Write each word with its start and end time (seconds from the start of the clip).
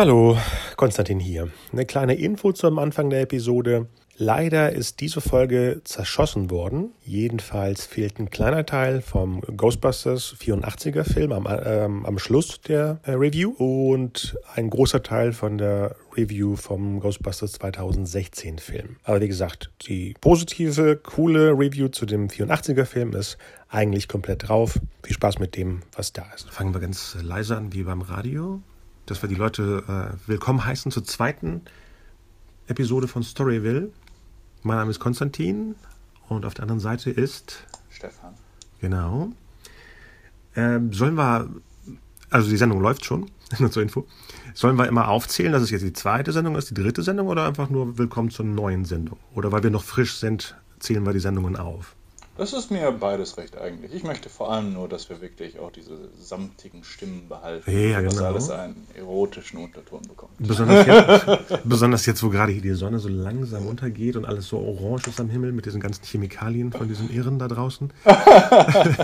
Hallo, 0.00 0.38
Konstantin 0.78 1.20
hier. 1.20 1.50
Eine 1.72 1.84
kleine 1.84 2.14
Info 2.14 2.52
zum 2.52 2.78
Anfang 2.78 3.10
der 3.10 3.20
Episode. 3.20 3.86
Leider 4.16 4.72
ist 4.72 5.00
diese 5.00 5.20
Folge 5.20 5.82
zerschossen 5.84 6.50
worden. 6.50 6.94
Jedenfalls 7.04 7.84
fehlt 7.84 8.18
ein 8.18 8.30
kleiner 8.30 8.64
Teil 8.64 9.02
vom 9.02 9.42
Ghostbusters 9.42 10.36
84er 10.40 11.04
Film 11.04 11.32
am, 11.32 11.46
ähm, 11.46 12.06
am 12.06 12.18
Schluss 12.18 12.62
der 12.62 13.00
äh, 13.02 13.10
Review 13.10 13.50
und 13.50 14.38
ein 14.54 14.70
großer 14.70 15.02
Teil 15.02 15.34
von 15.34 15.58
der 15.58 15.96
Review 16.16 16.56
vom 16.56 17.00
Ghostbusters 17.00 17.52
2016 17.52 18.58
Film. 18.58 18.96
Aber 19.04 19.20
wie 19.20 19.28
gesagt, 19.28 19.70
die 19.86 20.14
positive, 20.22 20.96
coole 20.96 21.50
Review 21.50 21.88
zu 21.88 22.06
dem 22.06 22.28
84er 22.28 22.86
Film 22.86 23.12
ist 23.12 23.36
eigentlich 23.68 24.08
komplett 24.08 24.48
drauf. 24.48 24.80
Viel 25.02 25.14
Spaß 25.14 25.40
mit 25.40 25.58
dem, 25.58 25.82
was 25.94 26.14
da 26.14 26.24
ist. 26.34 26.48
Fangen 26.48 26.72
wir 26.72 26.80
ganz 26.80 27.18
leise 27.20 27.58
an 27.58 27.74
wie 27.74 27.82
beim 27.82 28.00
Radio, 28.00 28.62
dass 29.10 29.22
wir 29.22 29.28
die 29.28 29.34
Leute 29.34 29.82
äh, 29.88 30.28
willkommen 30.28 30.64
heißen 30.64 30.92
zur 30.92 31.02
zweiten 31.02 31.62
Episode 32.68 33.08
von 33.08 33.24
Storyville. 33.24 33.90
Mein 34.62 34.76
Name 34.76 34.92
ist 34.92 35.00
Konstantin 35.00 35.74
und 36.28 36.46
auf 36.46 36.54
der 36.54 36.62
anderen 36.62 36.78
Seite 36.78 37.10
ist 37.10 37.64
Stefan. 37.90 38.34
Genau. 38.80 39.32
Ähm, 40.54 40.92
sollen 40.92 41.16
wir, 41.16 41.48
also 42.30 42.48
die 42.50 42.56
Sendung 42.56 42.80
läuft 42.80 43.04
schon, 43.04 43.28
nur 43.58 43.72
zur 43.72 43.82
Info. 43.82 44.06
Sollen 44.54 44.76
wir 44.76 44.86
immer 44.86 45.08
aufzählen, 45.08 45.52
dass 45.52 45.62
es 45.62 45.70
jetzt 45.70 45.82
die 45.82 45.92
zweite 45.92 46.30
Sendung 46.30 46.54
ist, 46.54 46.70
die 46.70 46.74
dritte 46.74 47.02
Sendung 47.02 47.26
oder 47.26 47.48
einfach 47.48 47.68
nur 47.68 47.98
willkommen 47.98 48.30
zur 48.30 48.44
neuen 48.44 48.84
Sendung? 48.84 49.18
Oder 49.34 49.50
weil 49.50 49.64
wir 49.64 49.70
noch 49.70 49.82
frisch 49.82 50.18
sind, 50.18 50.56
zählen 50.78 51.04
wir 51.04 51.12
die 51.12 51.18
Sendungen 51.18 51.56
auf? 51.56 51.96
Das 52.40 52.54
ist 52.54 52.70
mir 52.70 52.90
beides 52.90 53.36
recht 53.36 53.58
eigentlich. 53.58 53.92
Ich 53.92 54.02
möchte 54.02 54.30
vor 54.30 54.50
allem 54.50 54.72
nur, 54.72 54.88
dass 54.88 55.10
wir 55.10 55.20
wirklich 55.20 55.58
auch 55.58 55.70
diese 55.70 56.08
samtigen 56.18 56.84
Stimmen 56.84 57.28
behalten. 57.28 57.70
Ja, 57.70 58.00
dass 58.00 58.16
genau. 58.16 58.28
alles 58.28 58.48
einen 58.48 58.86
erotischen 58.94 59.62
Unterton 59.62 60.00
bekommt. 60.08 60.32
Besonders 60.38 60.86
jetzt, 60.86 61.64
besonders 61.64 62.06
jetzt, 62.06 62.22
wo 62.22 62.30
gerade 62.30 62.52
hier 62.52 62.62
die 62.62 62.72
Sonne 62.72 62.98
so 62.98 63.10
langsam 63.10 63.66
untergeht 63.66 64.16
und 64.16 64.24
alles 64.24 64.48
so 64.48 64.58
orange 64.58 65.08
ist 65.08 65.20
am 65.20 65.28
Himmel 65.28 65.52
mit 65.52 65.66
diesen 65.66 65.82
ganzen 65.82 66.02
Chemikalien 66.02 66.72
von 66.72 66.88
diesen 66.88 67.10
Irren 67.10 67.38
da 67.38 67.46
draußen. 67.46 67.92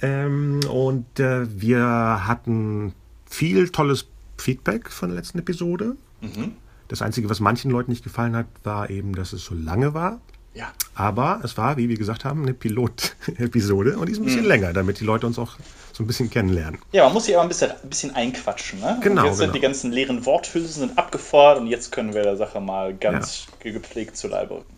ähm, 0.00 0.60
und 0.70 1.20
äh, 1.20 1.60
wir 1.60 2.26
hatten 2.26 2.94
viel 3.26 3.68
tolles 3.68 4.06
Feedback 4.38 4.88
von 4.88 5.10
der 5.10 5.16
letzten 5.16 5.40
Episode. 5.40 5.96
Mhm. 6.22 6.52
Das 6.88 7.02
Einzige, 7.02 7.28
was 7.28 7.40
manchen 7.40 7.70
Leuten 7.70 7.90
nicht 7.90 8.02
gefallen 8.02 8.34
hat, 8.34 8.46
war 8.64 8.88
eben, 8.88 9.14
dass 9.14 9.34
es 9.34 9.44
so 9.44 9.54
lange 9.54 9.92
war. 9.92 10.22
Ja. 10.54 10.72
Aber 10.94 11.40
es 11.42 11.56
war, 11.56 11.76
wie 11.78 11.88
wir 11.88 11.96
gesagt 11.96 12.24
haben, 12.26 12.42
eine 12.42 12.52
Pilot-Episode 12.52 13.96
und 13.98 14.06
die 14.06 14.12
ist 14.12 14.18
ein 14.18 14.22
Mhm. 14.22 14.26
bisschen 14.26 14.44
länger, 14.44 14.72
damit 14.72 15.00
die 15.00 15.04
Leute 15.04 15.26
uns 15.26 15.38
auch 15.38 15.56
so 15.92 16.02
ein 16.02 16.06
bisschen 16.06 16.28
kennenlernen. 16.30 16.78
Ja, 16.92 17.04
man 17.04 17.14
muss 17.14 17.24
sich 17.24 17.34
aber 17.34 17.42
ein 17.42 17.48
bisschen, 17.48 17.70
ein 17.70 17.88
bisschen 17.88 18.14
einquatschen. 18.14 18.80
Ne? 18.80 18.98
Genau, 19.02 19.22
Und 19.22 19.26
jetzt 19.28 19.38
genau. 19.38 19.46
sind 19.46 19.54
die 19.54 19.60
ganzen 19.60 19.92
leeren 19.92 20.24
Worthülsen 20.26 20.88
sind 20.88 20.98
abgefordert 20.98 21.60
und 21.62 21.66
jetzt 21.68 21.90
können 21.92 22.12
wir 22.14 22.22
der 22.22 22.36
Sache 22.36 22.60
mal 22.60 22.94
ganz 22.94 23.46
gepflegt 23.60 24.16
zu 24.16 24.28
Leibe 24.28 24.56
rücken. 24.56 24.76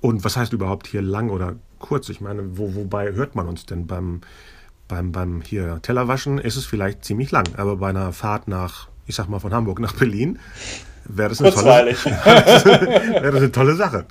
Und 0.00 0.24
was 0.24 0.36
heißt 0.36 0.52
überhaupt 0.52 0.86
hier 0.86 1.02
lang 1.02 1.28
oder 1.30 1.56
kurz? 1.78 2.08
Ich 2.08 2.20
meine, 2.20 2.56
wo, 2.56 2.74
wobei 2.74 3.12
hört 3.12 3.34
man 3.34 3.48
uns 3.48 3.66
denn? 3.66 3.86
Beim, 3.86 4.22
beim, 4.88 5.12
beim 5.12 5.40
hier 5.42 5.80
Tellerwaschen 5.82 6.38
ist 6.38 6.56
es 6.56 6.64
vielleicht 6.66 7.04
ziemlich 7.04 7.30
lang, 7.32 7.48
aber 7.56 7.76
bei 7.76 7.90
einer 7.90 8.12
Fahrt 8.12 8.48
nach, 8.48 8.88
ich 9.06 9.14
sag 9.14 9.28
mal 9.28 9.40
von 9.40 9.52
Hamburg 9.52 9.78
nach 9.80 9.92
Berlin, 9.94 10.38
wäre 11.16 11.28
das, 11.30 11.40
eine 11.40 11.50
tolle- 11.52 11.96
wäre 12.04 13.30
das 13.32 13.36
eine 13.42 13.52
tolle 13.52 13.74
Sache. 13.74 14.04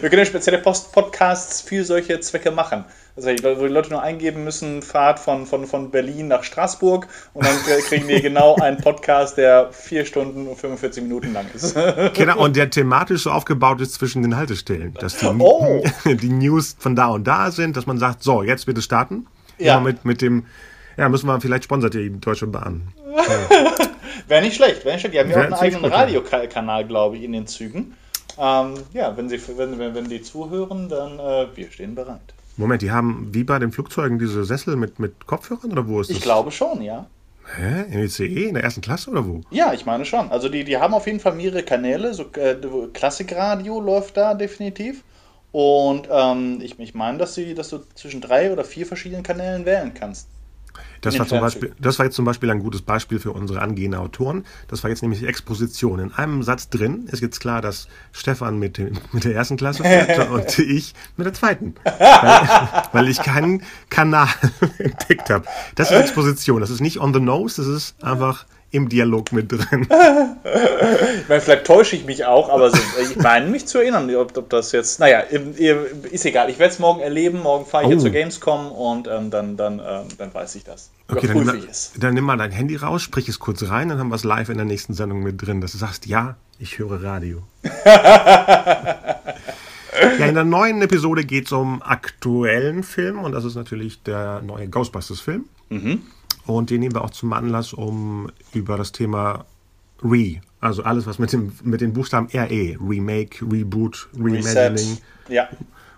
Wir 0.00 0.10
können 0.10 0.18
ja 0.18 0.24
spezielle 0.24 0.58
Post 0.58 0.92
Podcasts 0.92 1.60
für 1.60 1.84
solche 1.84 2.20
Zwecke 2.20 2.50
machen. 2.50 2.84
Also, 3.16 3.28
wo 3.30 3.62
die 3.66 3.72
Leute 3.72 3.90
nur 3.90 4.02
eingeben 4.02 4.42
müssen, 4.42 4.82
Fahrt 4.82 5.20
von, 5.20 5.46
von, 5.46 5.66
von 5.66 5.90
Berlin 5.92 6.26
nach 6.28 6.42
Straßburg 6.42 7.06
und 7.32 7.46
dann 7.46 7.56
kriegen 7.88 8.08
wir 8.08 8.20
genau 8.20 8.56
einen 8.56 8.78
Podcast, 8.78 9.36
der 9.36 9.68
4 9.70 10.04
Stunden 10.04 10.48
und 10.48 10.56
45 10.58 11.02
Minuten 11.04 11.32
lang 11.32 11.46
ist. 11.54 11.76
Genau, 12.14 12.38
und 12.42 12.56
der 12.56 12.70
thematisch 12.70 13.22
so 13.22 13.30
aufgebaut 13.30 13.80
ist 13.80 13.94
zwischen 13.94 14.22
den 14.22 14.36
Haltestellen, 14.36 14.94
dass 14.94 15.16
die, 15.18 15.26
Oh. 15.26 15.84
die 16.04 16.28
News 16.28 16.74
von 16.78 16.96
da 16.96 17.06
und 17.08 17.24
da 17.24 17.52
sind, 17.52 17.76
dass 17.76 17.86
man 17.86 17.98
sagt, 17.98 18.22
so, 18.24 18.42
jetzt 18.42 18.66
bitte 18.66 18.82
starten. 18.82 19.26
Ja. 19.58 19.74
Immer 19.76 19.84
mit, 19.84 20.04
mit 20.04 20.20
dem, 20.20 20.46
ja, 20.96 21.08
müssen 21.08 21.26
wir 21.28 21.40
vielleicht 21.40 21.64
sponsert 21.64 21.94
die 21.94 22.10
Deutsche 22.20 22.48
Bahn. 22.48 22.88
Wäre 24.28 24.42
nicht 24.42 24.56
schlecht, 24.56 24.84
wäre 24.84 24.94
nicht 24.94 25.00
schlecht. 25.00 25.14
Die 25.14 25.20
haben 25.20 25.30
ja 25.30 25.36
auch 25.36 25.44
einen 25.44 25.54
eigenen. 25.54 25.84
Radiokanal, 25.84 26.86
glaube 26.86 27.16
ich, 27.16 27.24
in 27.24 27.32
den 27.32 27.46
Zügen. 27.46 27.94
Ähm, 28.38 28.74
ja, 28.92 29.16
wenn, 29.16 29.28
sie, 29.28 29.40
wenn, 29.56 29.78
wenn, 29.78 29.94
wenn 29.94 30.08
die 30.08 30.22
zuhören, 30.22 30.88
dann 30.88 31.18
äh, 31.18 31.46
wir 31.54 31.70
stehen 31.70 31.94
bereit. 31.94 32.34
Moment, 32.56 32.82
die 32.82 32.90
haben 32.90 33.28
wie 33.32 33.44
bei 33.44 33.58
den 33.58 33.72
Flugzeugen 33.72 34.18
diese 34.18 34.44
Sessel 34.44 34.76
mit, 34.76 34.98
mit 34.98 35.26
Kopfhörern 35.26 35.72
oder 35.72 35.88
wo 35.88 36.00
ist 36.00 36.10
das? 36.10 36.16
Ich 36.16 36.22
glaube 36.22 36.50
schon, 36.50 36.82
ja. 36.82 37.06
Hä? 37.56 37.84
Im 37.90 38.04
ICE? 38.04 38.48
In 38.48 38.54
der 38.54 38.64
ersten 38.64 38.80
Klasse 38.80 39.10
oder 39.10 39.26
wo? 39.26 39.42
Ja, 39.50 39.72
ich 39.72 39.84
meine 39.84 40.04
schon. 40.04 40.30
Also 40.30 40.48
die, 40.48 40.64
die 40.64 40.78
haben 40.78 40.94
auf 40.94 41.06
jeden 41.06 41.20
Fall 41.20 41.34
mehrere 41.34 41.62
Kanäle. 41.62 42.14
So 42.14 42.24
äh, 42.36 42.56
Klassikradio 42.92 43.80
läuft 43.80 44.16
da 44.16 44.34
definitiv. 44.34 45.02
Und 45.52 46.08
ähm, 46.10 46.60
ich, 46.62 46.78
ich 46.78 46.94
meine, 46.94 47.18
dass, 47.18 47.34
sie, 47.34 47.54
dass 47.54 47.68
du 47.68 47.78
zwischen 47.94 48.20
drei 48.20 48.52
oder 48.52 48.64
vier 48.64 48.86
verschiedenen 48.86 49.22
Kanälen 49.22 49.64
wählen 49.64 49.92
kannst. 49.94 50.28
Das 51.04 51.18
war, 51.18 51.26
zum. 51.26 51.40
Beispiel, 51.40 51.72
das 51.78 51.98
war 51.98 52.06
jetzt 52.06 52.16
zum 52.16 52.24
Beispiel 52.24 52.50
ein 52.50 52.58
gutes 52.58 52.82
Beispiel 52.82 53.18
für 53.18 53.32
unsere 53.32 53.60
angehenden 53.60 54.00
Autoren. 54.00 54.44
Das 54.68 54.82
war 54.82 54.90
jetzt 54.90 55.02
nämlich 55.02 55.20
die 55.20 55.26
Exposition. 55.26 55.98
In 55.98 56.12
einem 56.12 56.42
Satz 56.42 56.68
drin 56.68 57.06
ist 57.10 57.20
jetzt 57.20 57.40
klar, 57.40 57.60
dass 57.60 57.88
Stefan 58.12 58.58
mit, 58.58 58.78
dem, 58.78 58.94
mit 59.12 59.24
der 59.24 59.34
ersten 59.34 59.56
Klasse 59.56 59.82
fährt 59.82 60.30
und 60.30 60.58
ich 60.58 60.94
mit 61.16 61.26
der 61.26 61.34
zweiten. 61.34 61.74
Weil, 61.84 62.82
weil 62.92 63.08
ich 63.08 63.18
keinen 63.18 63.62
Kanal 63.90 64.28
entdeckt 64.78 65.30
habe. 65.30 65.46
Das 65.74 65.90
ist 65.90 65.96
Exposition. 65.96 66.60
Das 66.60 66.70
ist 66.70 66.80
nicht 66.80 67.00
on 67.00 67.12
the 67.12 67.20
nose, 67.20 67.56
das 67.56 67.66
ist 67.66 68.02
einfach 68.02 68.46
im 68.74 68.88
Dialog 68.88 69.32
mit 69.32 69.52
drin. 69.52 69.86
Ich 71.16 71.28
meine, 71.28 71.40
vielleicht 71.40 71.66
täusche 71.66 71.96
ich 71.96 72.04
mich 72.04 72.26
auch, 72.26 72.50
aber 72.50 72.70
so, 72.70 72.76
ich 73.00 73.16
meine 73.16 73.46
mich 73.46 73.66
zu 73.66 73.78
erinnern, 73.78 74.14
ob, 74.16 74.36
ob 74.36 74.50
das 74.50 74.72
jetzt. 74.72 75.00
Naja, 75.00 75.20
ist 75.20 76.26
egal. 76.26 76.50
Ich 76.50 76.58
werde 76.58 76.74
es 76.74 76.78
morgen 76.78 77.00
erleben. 77.00 77.40
Morgen 77.40 77.64
fahre 77.64 77.84
ich 77.84 77.88
Oh. 77.88 77.92
jetzt 77.92 78.02
zur 78.02 78.10
Gamescom 78.10 78.70
und 78.72 79.08
ähm, 79.08 79.30
dann, 79.30 79.56
dann, 79.56 79.78
ähm, 79.78 80.08
dann 80.18 80.34
weiß 80.34 80.56
ich 80.56 80.64
das. 80.64 80.90
Okay, 81.08 81.28
dann, 81.28 81.62
es. 81.70 81.92
dann 81.98 82.12
nimm 82.14 82.24
mal 82.24 82.36
dein 82.36 82.50
Handy 82.50 82.76
raus, 82.76 83.00
sprich 83.00 83.28
es 83.28 83.38
kurz 83.38 83.62
rein, 83.68 83.88
dann 83.88 83.98
haben 83.98 84.08
wir 84.08 84.16
es 84.16 84.24
live 84.24 84.48
in 84.50 84.56
der 84.56 84.66
nächsten 84.66 84.92
Sendung 84.92 85.22
mit 85.22 85.40
drin, 85.40 85.60
dass 85.62 85.72
du 85.72 85.78
sagst, 85.78 86.06
ja, 86.06 86.36
ich 86.58 86.78
höre 86.78 87.02
Radio. 87.02 87.42
ja, 87.84 89.16
in 90.26 90.34
der 90.34 90.44
neuen 90.44 90.82
Episode 90.82 91.24
geht 91.24 91.46
es 91.46 91.52
um 91.52 91.80
aktuellen 91.82 92.82
Film 92.82 93.18
und 93.20 93.32
das 93.32 93.44
ist 93.44 93.54
natürlich 93.54 94.02
der 94.02 94.42
neue 94.42 94.68
Ghostbusters-Film. 94.68 95.44
Und 96.46 96.70
den 96.70 96.80
nehmen 96.80 96.94
wir 96.94 97.02
auch 97.02 97.10
zum 97.10 97.32
Anlass, 97.32 97.72
um 97.72 98.30
über 98.52 98.76
das 98.76 98.92
Thema 98.92 99.46
Re, 100.02 100.40
also 100.60 100.82
alles, 100.82 101.06
was 101.06 101.18
mit, 101.18 101.32
dem, 101.32 101.52
mit 101.62 101.80
den 101.80 101.92
Buchstaben 101.92 102.28
RE, 102.34 102.76
Remake, 102.80 103.44
Reboot, 103.50 104.08
Reimagining, 104.18 104.98
Ja. 105.28 105.48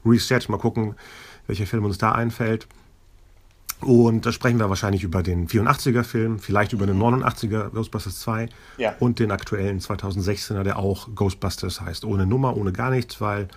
Reset, 0.04 0.40
mal 0.48 0.58
gucken, 0.58 0.94
welcher 1.48 1.66
Film 1.66 1.84
uns 1.84 1.98
da 1.98 2.12
einfällt. 2.12 2.66
Und 3.80 4.24
da 4.24 4.32
sprechen 4.32 4.58
wir 4.58 4.68
wahrscheinlich 4.70 5.02
über 5.02 5.22
den 5.22 5.48
84er-Film, 5.48 6.38
vielleicht 6.38 6.72
über 6.72 6.86
den 6.86 6.98
89er 6.98 7.70
Ghostbusters 7.70 8.20
2 8.20 8.48
Ja. 8.78 8.94
und 9.00 9.18
den 9.18 9.30
aktuellen 9.30 9.80
2016er, 9.80 10.62
der 10.62 10.78
auch 10.78 11.08
Ghostbusters 11.14 11.80
heißt. 11.80 12.04
Ohne 12.04 12.24
Nummer, 12.24 12.56
ohne 12.56 12.72
gar 12.72 12.90
nichts, 12.90 13.20
weil 13.20 13.48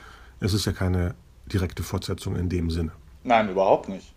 es 0.41 0.53
ist 0.53 0.65
ja 0.65 0.73
keine 0.73 1.15
direkte 1.45 1.83
Fortsetzung 1.83 2.35
in 2.35 2.49
dem 2.49 2.69
Sinne. 2.69 2.91
Nein, 3.23 3.49
überhaupt 3.49 3.87
nicht. 3.89 4.13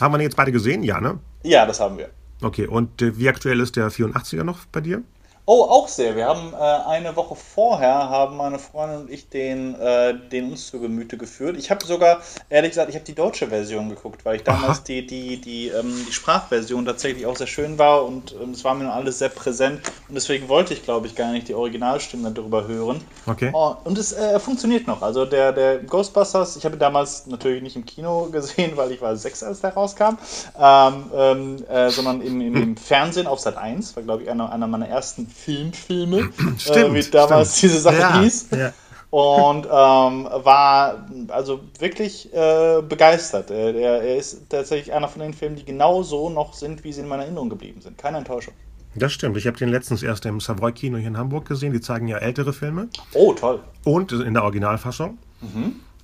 Haben 0.00 0.14
wir 0.14 0.18
den 0.18 0.24
jetzt 0.24 0.36
beide 0.36 0.52
gesehen? 0.52 0.82
Ja, 0.82 1.00
ne? 1.00 1.18
Ja, 1.48 1.64
das 1.64 1.80
haben 1.80 1.96
wir. 1.96 2.10
Okay, 2.42 2.66
und 2.66 3.00
äh, 3.00 3.16
wie 3.18 3.28
aktuell 3.28 3.60
ist 3.60 3.76
der 3.76 3.90
84er 3.90 4.44
noch 4.44 4.66
bei 4.66 4.82
dir? 4.82 5.02
Oh, 5.50 5.62
auch 5.62 5.88
sehr. 5.88 6.14
Wir 6.14 6.26
haben 6.26 6.52
äh, 6.52 6.56
eine 6.56 7.16
Woche 7.16 7.34
vorher 7.34 8.10
haben 8.10 8.36
meine 8.36 8.58
Freundin 8.58 9.00
und 9.00 9.10
ich 9.10 9.30
den, 9.30 9.74
äh, 9.76 10.12
den 10.28 10.50
uns 10.50 10.66
zu 10.66 10.78
Gemüte 10.78 11.16
geführt. 11.16 11.56
Ich 11.56 11.70
habe 11.70 11.86
sogar, 11.86 12.20
ehrlich 12.50 12.72
gesagt, 12.72 12.90
ich 12.90 12.94
habe 12.96 13.06
die 13.06 13.14
deutsche 13.14 13.46
Version 13.46 13.88
geguckt, 13.88 14.26
weil 14.26 14.36
ich 14.36 14.42
damals 14.42 14.80
Aha. 14.80 14.84
die, 14.86 15.06
die, 15.06 15.40
die, 15.40 15.68
ähm, 15.68 16.04
die 16.06 16.12
Sprachversion 16.12 16.84
tatsächlich 16.84 17.24
auch 17.24 17.34
sehr 17.34 17.46
schön 17.46 17.78
war 17.78 18.04
und 18.04 18.34
ähm, 18.38 18.50
es 18.50 18.62
war 18.62 18.74
mir 18.74 18.84
noch 18.84 18.94
alles 18.94 19.20
sehr 19.20 19.30
präsent 19.30 19.80
und 20.10 20.16
deswegen 20.16 20.50
wollte 20.50 20.74
ich, 20.74 20.82
glaube 20.82 21.06
ich, 21.06 21.14
gar 21.14 21.32
nicht 21.32 21.48
die 21.48 21.54
Originalstimme 21.54 22.30
darüber 22.30 22.66
hören. 22.68 23.00
Okay. 23.24 23.48
Oh, 23.54 23.74
und 23.84 23.96
es 23.96 24.12
äh, 24.12 24.38
funktioniert 24.40 24.86
noch. 24.86 25.00
Also 25.00 25.24
der, 25.24 25.52
der 25.52 25.78
Ghostbusters, 25.78 26.56
ich 26.56 26.66
habe 26.66 26.76
ihn 26.76 26.80
damals 26.80 27.26
natürlich 27.26 27.62
nicht 27.62 27.76
im 27.76 27.86
Kino 27.86 28.28
gesehen, 28.30 28.76
weil 28.76 28.92
ich 28.92 29.00
war 29.00 29.16
sechs, 29.16 29.42
als 29.42 29.62
der 29.62 29.72
rauskam, 29.72 30.18
ähm, 30.60 31.04
ähm, 31.14 31.64
äh, 31.70 31.88
sondern 31.88 32.20
im, 32.20 32.38
im, 32.42 32.54
im 32.54 32.76
Fernsehen 32.76 33.26
auf 33.26 33.40
Sat 33.40 33.56
1, 33.56 33.96
war 33.96 34.02
glaube 34.02 34.24
ich 34.24 34.30
einer, 34.30 34.52
einer 34.52 34.66
meiner 34.66 34.88
ersten 34.88 35.26
Filmfilme, 35.44 36.30
Stimmt, 36.58 36.76
äh, 36.76 36.94
wie 36.94 37.10
damals 37.10 37.56
stimmt. 37.58 37.72
diese 37.72 37.80
Sache 37.82 37.98
Ja, 37.98 38.20
hieß. 38.20 38.48
ja. 38.52 38.72
Und 39.10 39.64
ähm, 39.64 40.28
war 40.44 41.06
also 41.28 41.60
wirklich 41.78 42.30
äh, 42.34 42.82
begeistert. 42.86 43.50
Er, 43.50 43.74
er 43.74 44.16
ist 44.18 44.50
tatsächlich 44.50 44.92
einer 44.92 45.08
von 45.08 45.22
den 45.22 45.32
Filmen, 45.32 45.56
die 45.56 45.64
genau 45.64 46.02
so 46.02 46.28
noch 46.28 46.52
sind, 46.52 46.84
wie 46.84 46.92
sie 46.92 47.00
in 47.00 47.08
meiner 47.08 47.22
Erinnerung 47.22 47.48
geblieben 47.48 47.80
sind. 47.80 47.96
Keine 47.96 48.18
Enttäuschung. 48.18 48.52
Das 48.94 49.12
stimmt. 49.12 49.38
Ich 49.38 49.46
habe 49.46 49.56
den 49.56 49.70
letztens 49.70 50.02
erst 50.02 50.26
im 50.26 50.40
Savoy-Kino 50.40 50.98
hier 50.98 51.08
in 51.08 51.16
Hamburg 51.16 51.46
gesehen. 51.46 51.72
Die 51.72 51.80
zeigen 51.80 52.06
ja 52.08 52.18
ältere 52.18 52.52
Filme. 52.52 52.88
Oh, 53.14 53.32
toll. 53.32 53.60
Und 53.84 54.12
in 54.12 54.34
der 54.34 54.42
Originalfassung. 54.42 55.16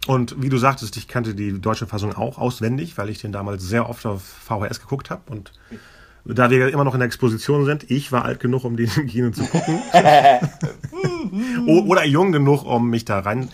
Und 0.07 0.41
wie 0.43 0.49
du 0.49 0.57
sagtest, 0.59 0.97
ich 0.97 1.09
kannte 1.09 1.35
die 1.35 1.61
deutsche 1.61 1.87
Fassung 1.87 2.15
auch 2.15 2.39
auswendig, 2.39 2.97
weil 2.97 3.11
ich 3.11 3.19
den 3.21 3.33
damals 3.33 3.65
sehr 3.65 3.89
oft 3.89 4.07
auf 4.07 4.23
VHS 4.23 4.81
geguckt 4.81 5.11
habe. 5.11 5.23
Und 5.31 5.53
da 6.25 6.51
wir 6.51 6.69
immer 6.69 6.85
noch 6.85 6.95
in 6.95 7.01
der 7.01 7.07
Exposition 7.07 7.67
sind, 7.67 7.91
ich 7.91 8.11
war 8.11 8.25
alt 8.25 8.41
genug, 8.41 8.65
um 8.65 8.77
den 8.77 8.91
im 8.97 9.07
Kino 9.07 9.31
zu 9.31 9.45
gucken. 9.45 9.79
Oder 11.67 12.05
jung 12.05 12.33
genug, 12.33 12.65
um 12.65 12.89
mich 12.89 13.05
da 13.05 13.21
rein, 13.21 13.51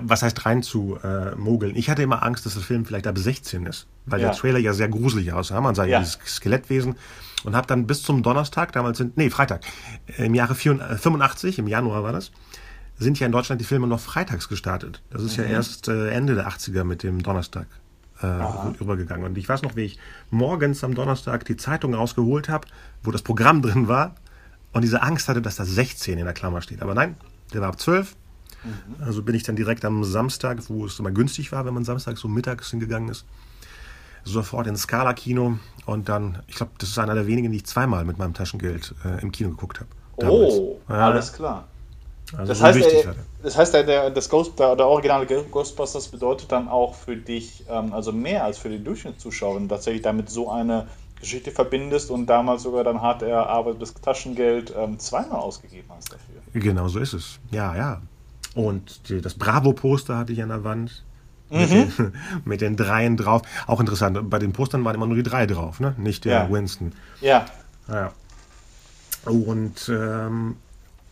was 0.00 0.22
heißt 0.22 0.46
rein 0.46 0.62
zu 0.62 0.98
äh, 1.02 1.34
mogeln. 1.34 1.76
Ich 1.76 1.90
hatte 1.90 2.02
immer 2.02 2.22
Angst, 2.22 2.46
dass 2.46 2.54
der 2.54 2.62
Film 2.62 2.86
vielleicht 2.86 3.06
ab 3.06 3.18
16 3.18 3.66
ist, 3.66 3.86
weil 4.06 4.20
ja. 4.20 4.28
der 4.28 4.36
Trailer 4.36 4.58
ja 4.58 4.72
sehr 4.72 4.88
gruselig 4.88 5.32
aussah. 5.32 5.60
Man 5.60 5.74
sah 5.74 5.84
ja 5.84 5.98
dieses 5.98 6.18
Skelettwesen 6.26 6.96
und 7.44 7.54
habe 7.54 7.66
dann 7.66 7.86
bis 7.86 8.02
zum 8.02 8.22
Donnerstag, 8.22 8.72
damals 8.72 8.98
sind, 8.98 9.16
nee, 9.16 9.28
Freitag, 9.28 9.60
im 10.16 10.34
Jahre 10.34 10.54
85, 10.54 11.58
im 11.58 11.68
Januar 11.68 12.02
war 12.02 12.12
das, 12.12 12.32
sind 12.98 13.20
ja 13.20 13.26
in 13.26 13.32
Deutschland 13.32 13.60
die 13.60 13.66
Filme 13.66 13.86
noch 13.86 14.00
freitags 14.00 14.48
gestartet. 14.48 15.02
Das 15.10 15.22
ist 15.22 15.36
mhm. 15.36 15.44
ja 15.44 15.50
erst 15.50 15.88
äh, 15.88 16.08
Ende 16.10 16.34
der 16.34 16.48
80er 16.48 16.84
mit 16.84 17.02
dem 17.02 17.22
Donnerstag 17.22 17.66
äh, 18.22 18.80
übergegangen. 18.80 19.26
Und 19.26 19.38
ich 19.38 19.48
weiß 19.48 19.62
noch, 19.62 19.76
wie 19.76 19.84
ich 19.84 19.98
morgens 20.30 20.84
am 20.84 20.94
Donnerstag 20.94 21.44
die 21.44 21.56
Zeitung 21.56 21.94
rausgeholt 21.94 22.48
habe, 22.48 22.66
wo 23.02 23.10
das 23.10 23.22
Programm 23.22 23.62
drin 23.62 23.88
war 23.88 24.14
und 24.72 24.82
diese 24.82 25.02
Angst 25.02 25.28
hatte, 25.28 25.42
dass 25.42 25.56
da 25.56 25.64
16 25.64 26.18
in 26.18 26.24
der 26.24 26.34
Klammer 26.34 26.62
steht. 26.62 26.82
Aber 26.82 26.94
nein, 26.94 27.16
der 27.52 27.60
war 27.60 27.68
ab 27.68 27.80
12. 27.80 28.14
Mhm. 28.64 29.04
Also 29.04 29.22
bin 29.22 29.34
ich 29.34 29.42
dann 29.42 29.56
direkt 29.56 29.84
am 29.84 30.04
Samstag, 30.04 30.58
wo 30.68 30.86
es 30.86 30.98
immer 30.98 31.10
günstig 31.10 31.52
war, 31.52 31.64
wenn 31.64 31.74
man 31.74 31.84
Samstag 31.84 32.18
so 32.18 32.28
mittags 32.28 32.70
hingegangen 32.70 33.08
ist, 33.08 33.24
sofort 34.24 34.66
ins 34.66 34.82
Scala-Kino 34.82 35.58
und 35.86 36.08
dann, 36.08 36.42
ich 36.46 36.56
glaube, 36.56 36.72
das 36.78 36.88
ist 36.90 36.98
einer 36.98 37.14
der 37.14 37.26
wenigen, 37.26 37.50
die 37.52 37.58
ich 37.58 37.66
zweimal 37.66 38.04
mit 38.04 38.18
meinem 38.18 38.34
Taschengeld 38.34 38.94
äh, 39.04 39.22
im 39.22 39.30
Kino 39.30 39.50
geguckt 39.50 39.80
habe. 39.80 39.90
Oh, 40.16 40.80
ja. 40.88 40.94
alles 40.94 41.32
klar. 41.32 41.68
Also 42.32 42.46
das, 42.46 42.58
so 42.58 42.64
heißt, 42.64 42.80
der, 42.80 43.14
das 43.42 43.56
heißt, 43.56 43.74
der, 43.74 44.10
das 44.10 44.28
Ghost, 44.28 44.58
der, 44.58 44.74
der, 44.74 44.86
originale 44.86 45.26
Ghostbusters 45.26 46.08
bedeutet 46.08 46.50
dann 46.50 46.68
auch 46.68 46.94
für 46.94 47.16
dich, 47.16 47.64
ähm, 47.70 47.92
also 47.92 48.12
mehr 48.12 48.44
als 48.44 48.58
für 48.58 48.68
die 48.68 48.82
Durchschnittszuschauer, 48.82 49.56
wenn 49.56 49.68
du 49.68 49.74
tatsächlich 49.74 50.02
damit 50.02 50.28
so 50.28 50.50
eine 50.50 50.88
Geschichte 51.20 51.50
verbindest 51.50 52.10
und 52.10 52.26
damals 52.26 52.62
sogar 52.64 52.84
dann 52.84 53.00
hart 53.00 53.22
erarbeitetes 53.22 53.94
Taschengeld 53.94 54.74
ähm, 54.76 54.98
zweimal 54.98 55.38
ausgegeben 55.38 55.88
hast 55.96 56.12
dafür. 56.12 56.60
Genau 56.60 56.88
so 56.88 56.98
ist 56.98 57.12
es. 57.12 57.38
Ja, 57.50 57.76
ja. 57.76 58.02
Und 58.54 59.08
die, 59.08 59.20
das 59.20 59.34
Bravo-Poster 59.34 60.16
hatte 60.16 60.32
ich 60.32 60.42
an 60.42 60.48
der 60.48 60.64
Wand. 60.64 61.04
Mhm. 61.48 61.58
Mit, 61.58 61.70
den, 61.70 62.12
mit, 62.44 62.60
den, 62.60 62.76
Dreien 62.76 63.16
drauf. 63.16 63.42
Auch 63.68 63.78
interessant, 63.78 64.28
bei 64.28 64.40
den 64.40 64.52
Postern 64.52 64.84
waren 64.84 64.96
immer 64.96 65.06
nur 65.06 65.16
die 65.16 65.22
drei 65.22 65.46
drauf, 65.46 65.78
ne? 65.78 65.94
Nicht 65.96 66.24
der 66.24 66.32
ja. 66.32 66.50
Winston. 66.50 66.92
Ja. 67.20 67.46
ja. 67.88 68.12
Und 69.24 69.88
ähm, 69.88 70.56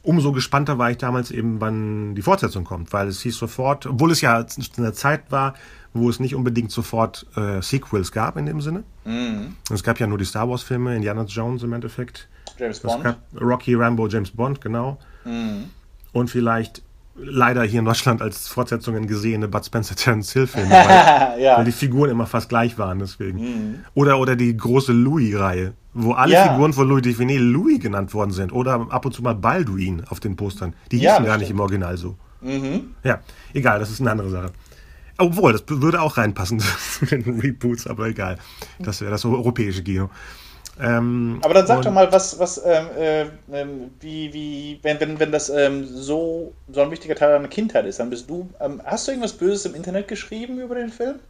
umso 0.05 0.33
gespannter 0.33 0.79
war 0.79 0.91
ich 0.91 0.99
damals 0.99 1.31
eben, 1.31 1.61
wann 1.61 2.15
die 2.15 2.23
Fortsetzung 2.23 2.63
kommt, 2.65 2.93
weil 2.93 3.09
es 3.09 3.23
hieß 3.23 3.37
sofort, 3.37 3.87
obwohl 3.87 4.13
es 4.13 4.21
ja 4.21 4.47
eine 4.77 4.93
Zeit 4.93 5.33
war, 5.33 5.55
wo 5.95 6.11
es 6.11 6.21
nicht 6.21 6.35
unbedingt 6.35 6.71
sofort 6.71 7.27
äh, 7.37 7.63
Sequels 7.63 8.13
gab 8.13 8.37
in 8.37 8.47
dem 8.47 8.61
Sinne. 8.61 8.85
Mhm. 9.05 9.57
Es 9.71 9.83
gab 9.83 9.99
ja 9.99 10.07
nur 10.07 10.19
die 10.19 10.25
Star 10.25 10.49
Wars-Filme, 10.49 10.95
Indiana 10.95 11.25
Jones 11.25 11.63
im 11.63 11.73
Endeffekt. 11.73 12.29
James 12.59 12.81
Bond. 12.81 13.17
Rocky, 13.41 13.75
Rambo, 13.75 14.07
James 14.07 14.31
Bond, 14.31 14.61
genau. 14.61 14.99
Mhm. 15.25 15.71
Und 16.13 16.31
vielleicht 16.31 16.83
leider 17.17 17.63
hier 17.65 17.79
in 17.81 17.85
Deutschland 17.85 18.23
als 18.23 18.49
Fortsetzungen 18.49 19.07
gesehene 19.07 19.49
Bud 19.49 19.65
Spencer 19.65 19.95
Terence 19.95 20.33
Hill 20.33 20.47
Filme, 20.47 20.71
weil, 20.71 21.41
ja. 21.41 21.59
weil, 21.59 21.65
die 21.65 21.73
Figuren 21.73 22.11
immer 22.11 22.27
fast 22.27 22.49
gleich 22.49 22.79
waren 22.79 22.99
deswegen. 22.99 23.39
Mhm. 23.39 23.75
Oder, 23.95 24.19
oder 24.19 24.37
die 24.37 24.57
große 24.57 24.93
Louis-Reihe, 24.93 25.75
wo 25.93 26.13
alle 26.13 26.33
ja. 26.33 26.51
Figuren 26.51 26.73
von 26.73 26.89
Louis 26.89 27.03
Define 27.03 27.39
Louis 27.39 27.81
genannt 27.81 28.15
worden 28.15 28.33
sind. 28.33 28.53
Oder 28.53 28.87
ab 28.91 29.05
und 29.05 29.13
zu 29.13 29.23
mal 29.23 29.35
Balduin 29.35 30.05
auf 30.09 30.21
den 30.21 30.37
Postern. 30.37 30.75
Die 30.91 30.99
hießen 30.99 31.25
ja, 31.25 31.31
gar 31.31 31.39
nicht 31.39 31.51
im 31.51 31.61
Original 31.61 31.97
so. 31.97 32.17
Mhm. 32.41 32.95
Ja, 33.03 33.21
egal, 33.53 33.79
das 33.79 33.91
ist 33.91 34.01
eine 34.01 34.11
andere 34.11 34.31
Sache. 34.31 34.53
Obwohl, 35.17 35.53
das 35.53 35.63
würde 35.69 36.01
auch 36.01 36.17
reinpassen 36.17 36.59
zu 36.99 37.07
den 37.07 37.41
Reboots, 37.41 37.87
aber 37.87 38.09
egal. 38.09 38.39
Das 38.81 39.01
wäre 39.01 39.13
das 39.13 39.25
europäische 39.25 39.83
Kino. 39.83 40.11
Ähm, 40.81 41.39
Aber 41.43 41.55
dann 41.55 41.67
sag 41.67 41.83
doch 41.83 41.93
mal, 41.93 42.11
was, 42.11 42.39
was, 42.39 42.61
ähm, 42.65 42.87
äh, 42.99 43.27
ähm, 43.53 43.91
wie, 44.01 44.33
wie, 44.33 44.81
wenn, 44.83 44.99
wenn, 44.99 45.21
wenn 45.21 45.31
das 45.31 45.49
ähm, 45.49 45.87
so, 45.87 46.53
so 46.73 46.81
ein 46.83 46.91
wichtiger 46.91 47.15
Teil 47.15 47.31
deiner 47.31 47.49
Kindheit 47.49 47.87
ist, 47.87 48.01
dann 48.01 48.11
bist 48.11 48.29
du, 48.29 48.49
ähm, 48.61 48.81
hast 48.85 49.07
du 49.07 49.13
irgendwas 49.13 49.35
Böses 49.35 49.67
im 49.67 49.75
Internet 49.75 50.09
geschrieben 50.09 50.59
über 50.59 50.75
den 50.75 50.91
Film? 50.91 51.21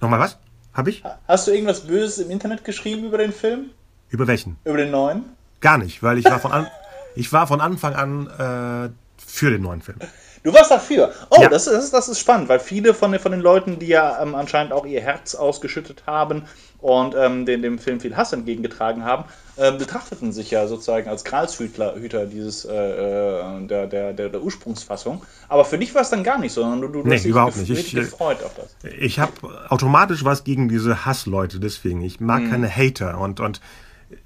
Nochmal 0.00 0.18
was? 0.18 0.38
Hab 0.74 0.88
ich? 0.88 1.04
Hast 1.28 1.46
du 1.46 1.52
irgendwas 1.52 1.80
Böses 1.80 2.18
im 2.18 2.30
Internet 2.30 2.64
geschrieben 2.64 3.04
über 3.04 3.18
den 3.18 3.32
Film? 3.32 3.70
Über 4.10 4.26
welchen? 4.26 4.56
Über 4.64 4.78
den 4.78 4.90
neuen? 4.90 5.24
Gar 5.60 5.78
nicht, 5.78 6.02
weil 6.02 6.18
ich 6.18 6.24
war 6.24 6.40
von, 6.40 6.50
an, 6.50 6.66
ich 7.14 7.32
war 7.32 7.46
von 7.46 7.60
Anfang 7.60 7.94
an 7.94 8.26
äh, 8.26 8.90
für 9.16 9.50
den 9.50 9.62
neuen 9.62 9.82
Film. 9.82 9.98
Du 10.42 10.52
warst 10.52 10.70
dafür. 10.70 11.12
Oh, 11.30 11.40
ja. 11.40 11.48
das, 11.48 11.66
ist, 11.66 11.92
das 11.92 12.08
ist 12.08 12.18
spannend, 12.18 12.48
weil 12.48 12.58
viele 12.58 12.94
von, 12.94 13.16
von 13.18 13.32
den 13.32 13.40
Leuten, 13.40 13.78
die 13.78 13.86
ja 13.86 14.20
ähm, 14.20 14.34
anscheinend 14.34 14.72
auch 14.72 14.84
ihr 14.84 15.00
Herz 15.00 15.36
ausgeschüttet 15.36 16.02
haben 16.06 16.44
und 16.80 17.14
ähm, 17.16 17.46
den, 17.46 17.62
dem 17.62 17.78
Film 17.78 18.00
viel 18.00 18.16
Hass 18.16 18.32
entgegengetragen 18.32 19.04
haben, 19.04 19.24
äh, 19.56 19.70
betrachteten 19.70 20.32
sich 20.32 20.50
ja 20.50 20.66
sozusagen 20.66 21.08
als 21.08 21.24
Gralshüter 21.24 21.94
Hüter 21.94 22.26
dieses, 22.26 22.64
äh, 22.64 22.72
äh, 22.72 23.66
der, 23.66 23.86
der, 23.86 24.12
der, 24.12 24.28
der, 24.30 24.42
Ursprungsfassung. 24.42 25.22
Aber 25.48 25.64
für 25.64 25.78
dich 25.78 25.94
war 25.94 26.02
es 26.02 26.10
dann 26.10 26.24
gar 26.24 26.38
nicht 26.38 26.52
so, 26.52 26.62
sondern 26.62 26.80
du, 26.80 26.88
du 26.88 27.08
nee, 27.08 27.14
hast 27.14 27.22
dich 27.22 27.30
überhaupt 27.30 27.56
nicht. 27.56 27.70
Ich, 27.70 27.94
gefreut 27.94 28.42
auf 28.42 28.54
das. 28.56 28.74
Ich 28.98 29.20
habe 29.20 29.32
automatisch 29.68 30.24
was 30.24 30.42
gegen 30.42 30.68
diese 30.68 31.06
Hassleute, 31.06 31.60
deswegen. 31.60 32.02
Ich 32.02 32.18
mag 32.18 32.42
hm. 32.42 32.50
keine 32.50 32.76
Hater 32.76 33.18
und, 33.18 33.38
und 33.38 33.60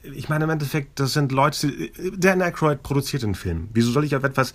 ich 0.03 0.29
meine 0.29 0.45
im 0.45 0.51
Endeffekt, 0.51 0.99
das 0.99 1.13
sind 1.13 1.31
Leute, 1.31 1.71
Dan 2.17 2.43
Aykroyd 2.43 2.83
produziert 2.83 3.23
den 3.23 3.35
Film. 3.35 3.69
Wieso 3.73 3.93
soll 3.93 4.05
ich 4.05 4.17
auf 4.17 4.25
etwas 4.25 4.55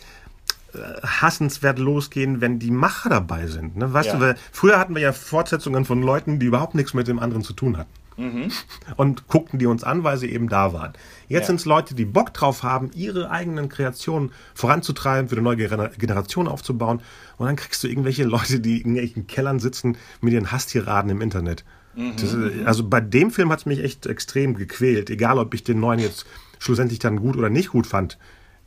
hassenswert 1.04 1.80
losgehen, 1.80 2.42
wenn 2.42 2.60
die 2.60 2.72
Macher 2.72 3.10
dabei 3.10 3.48
sind. 3.48 3.76
Ne? 3.78 3.92
Weißt 3.94 4.14
ja. 4.14 4.20
du, 4.20 4.36
früher 4.52 4.80
hatten 4.80 4.96
wir 4.96 5.02
ja 5.02 5.12
Fortsetzungen 5.12 5.86
von 5.86 6.02
Leuten, 6.02 6.40
die 6.40 6.46
überhaupt 6.46 6.76
nichts 6.76 6.94
mit 6.94 7.08
dem 7.08 7.20
anderen 7.20 7.44
zu 7.44 7.54
tun 7.54 7.78
hatten. 7.78 7.90
Mhm. 8.18 8.52
Und 8.98 9.28
guckten 9.28 9.58
die 9.58 9.66
uns 9.66 9.84
an, 9.84 10.04
weil 10.04 10.18
sie 10.18 10.32
eben 10.32 10.50
da 10.50 10.74
waren. 10.74 10.94
Jetzt 11.28 11.42
ja. 11.42 11.48
sind 11.48 11.56
es 11.58 11.66
Leute, 11.66 11.96
die 11.96 12.06
Bock 12.06 12.34
drauf 12.34 12.64
haben, 12.64 12.92
ihre 12.94 13.32
eigenen 13.32 13.70
Kreationen 13.70 14.32
voranzutreiben, 14.54 15.30
für 15.30 15.36
eine 15.36 15.44
neue 15.44 15.58
Generation 15.58 16.48
aufzubauen. 16.48 17.02
Und 17.38 17.48
dann 17.48 17.56
kriegst 17.56 17.84
du 17.84 17.88
irgendwelche 17.88 18.24
Leute, 18.24 18.60
die 18.60 18.82
in 18.82 18.96
irgendwelchen 18.96 19.28
Kellern 19.28 19.60
sitzen 19.60 19.98
mit 20.22 20.34
ihren 20.34 20.52
Hasstiraden 20.52 21.10
im 21.10 21.22
Internet. 21.22 21.64
Mhm. 21.96 22.14
Das, 22.20 22.36
also 22.66 22.88
bei 22.88 23.02
dem 23.02 23.32
Film 23.32 23.52
hat 23.52 23.60
es 23.60 23.66
mich 23.66 23.84
echt 23.84 24.06
extrem 24.06 24.56
gequält. 24.56 25.10
Egal, 25.10 25.40
ob 25.40 25.54
ich 25.54 25.64
den 25.64 25.80
neuen 25.80 26.00
jetzt 26.00 26.26
schlussendlich 26.60 27.00
dann 27.00 27.18
gut 27.18 27.36
oder 27.36 27.50
nicht 27.50 27.70
gut 27.70 27.88
fand 27.88 28.18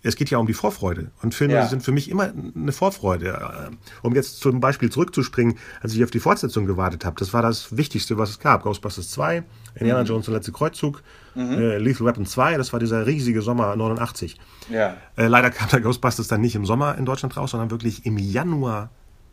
es 0.04 0.16
geht 0.16 0.30
ja 0.30 0.38
um 0.38 0.46
die 0.46 0.54
Vorfreude. 0.54 1.10
Und 1.22 1.34
Filme 1.34 1.54
ja. 1.54 1.66
sind 1.66 1.82
für 1.82 1.90
mich 1.90 2.10
immer 2.10 2.30
eine 2.54 2.72
Vorfreude. 2.72 3.70
Um 4.02 4.14
jetzt 4.14 4.38
zum 4.38 4.60
Beispiel 4.60 4.90
zurückzuspringen, 4.90 5.56
als 5.80 5.94
ich 5.94 6.04
auf 6.04 6.10
die 6.10 6.20
Fortsetzung 6.20 6.66
gewartet 6.66 7.04
habe, 7.04 7.16
das 7.18 7.32
war 7.32 7.42
das 7.42 7.76
Wichtigste, 7.76 8.18
was 8.18 8.30
es 8.30 8.38
gab. 8.38 8.62
Ghostbusters 8.62 9.10
2, 9.10 9.42
Indiana 9.74 10.02
mhm. 10.02 10.06
Jones 10.06 10.28
und 10.28 10.34
letzte 10.34 10.52
Kreuzzug, 10.52 11.02
mhm. 11.34 11.52
äh, 11.52 11.78
Lethal 11.78 12.06
Weapon 12.06 12.26
2, 12.26 12.58
das 12.58 12.72
war 12.72 12.80
dieser 12.80 13.06
riesige 13.06 13.40
Sommer 13.40 13.74
89. 13.74 14.38
Ja. 14.68 14.96
Äh, 15.16 15.26
leider 15.26 15.50
kam 15.50 15.70
der 15.70 15.80
Ghostbusters 15.80 16.28
dann 16.28 16.42
nicht 16.42 16.54
im 16.54 16.66
Sommer 16.66 16.98
in 16.98 17.06
Deutschland 17.06 17.36
raus, 17.36 17.52
sondern 17.52 17.70
wirklich 17.70 18.04
im 18.04 18.18
Januar 18.18 18.90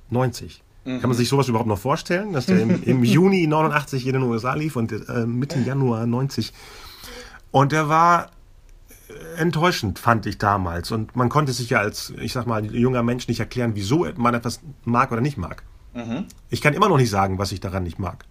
90. 0.10 0.64
Mhm. 0.86 1.02
Kann 1.02 1.10
man 1.10 1.18
sich 1.18 1.28
sowas 1.28 1.50
überhaupt 1.50 1.68
noch 1.68 1.80
vorstellen, 1.80 2.32
dass 2.32 2.46
der 2.46 2.62
im, 2.62 2.82
im 2.84 3.04
Juni 3.04 3.46
89 3.46 4.08
in 4.08 4.14
den 4.14 4.24
USA 4.24 4.54
lief 4.54 4.78
und 4.78 4.94
äh, 4.94 5.26
Mitte 5.26 5.60
Januar 5.60 6.06
90. 6.06 6.54
Und 7.52 7.74
der 7.74 7.90
war 7.90 8.32
enttäuschend, 9.38 10.00
fand 10.00 10.26
ich 10.26 10.38
damals. 10.38 10.92
Und 10.92 11.16
man 11.16 11.30
konnte 11.30 11.54
sich 11.54 11.70
ja 11.70 11.80
als, 11.80 12.14
ich 12.20 12.34
sag 12.34 12.46
mal, 12.48 12.66
junger 12.66 13.04
Mensch 13.04 13.28
nicht 13.28 13.40
erklären, 13.40 13.72
wieso 13.76 14.08
man 14.16 14.34
etwas 14.34 14.62
mag 14.84 15.12
oder 15.12 15.22
nicht 15.22 15.38
mag. 15.38 15.64
Mhm. 15.94 16.26
Ich 16.50 16.62
kann 16.62 16.74
immer 16.74 16.90
noch 16.90 16.98
nicht 16.98 17.10
sagen, 17.10 17.38
was 17.38 17.52
ich 17.52 17.60
daran 17.60 17.84
nicht 17.84 18.00
mag. 18.00 18.26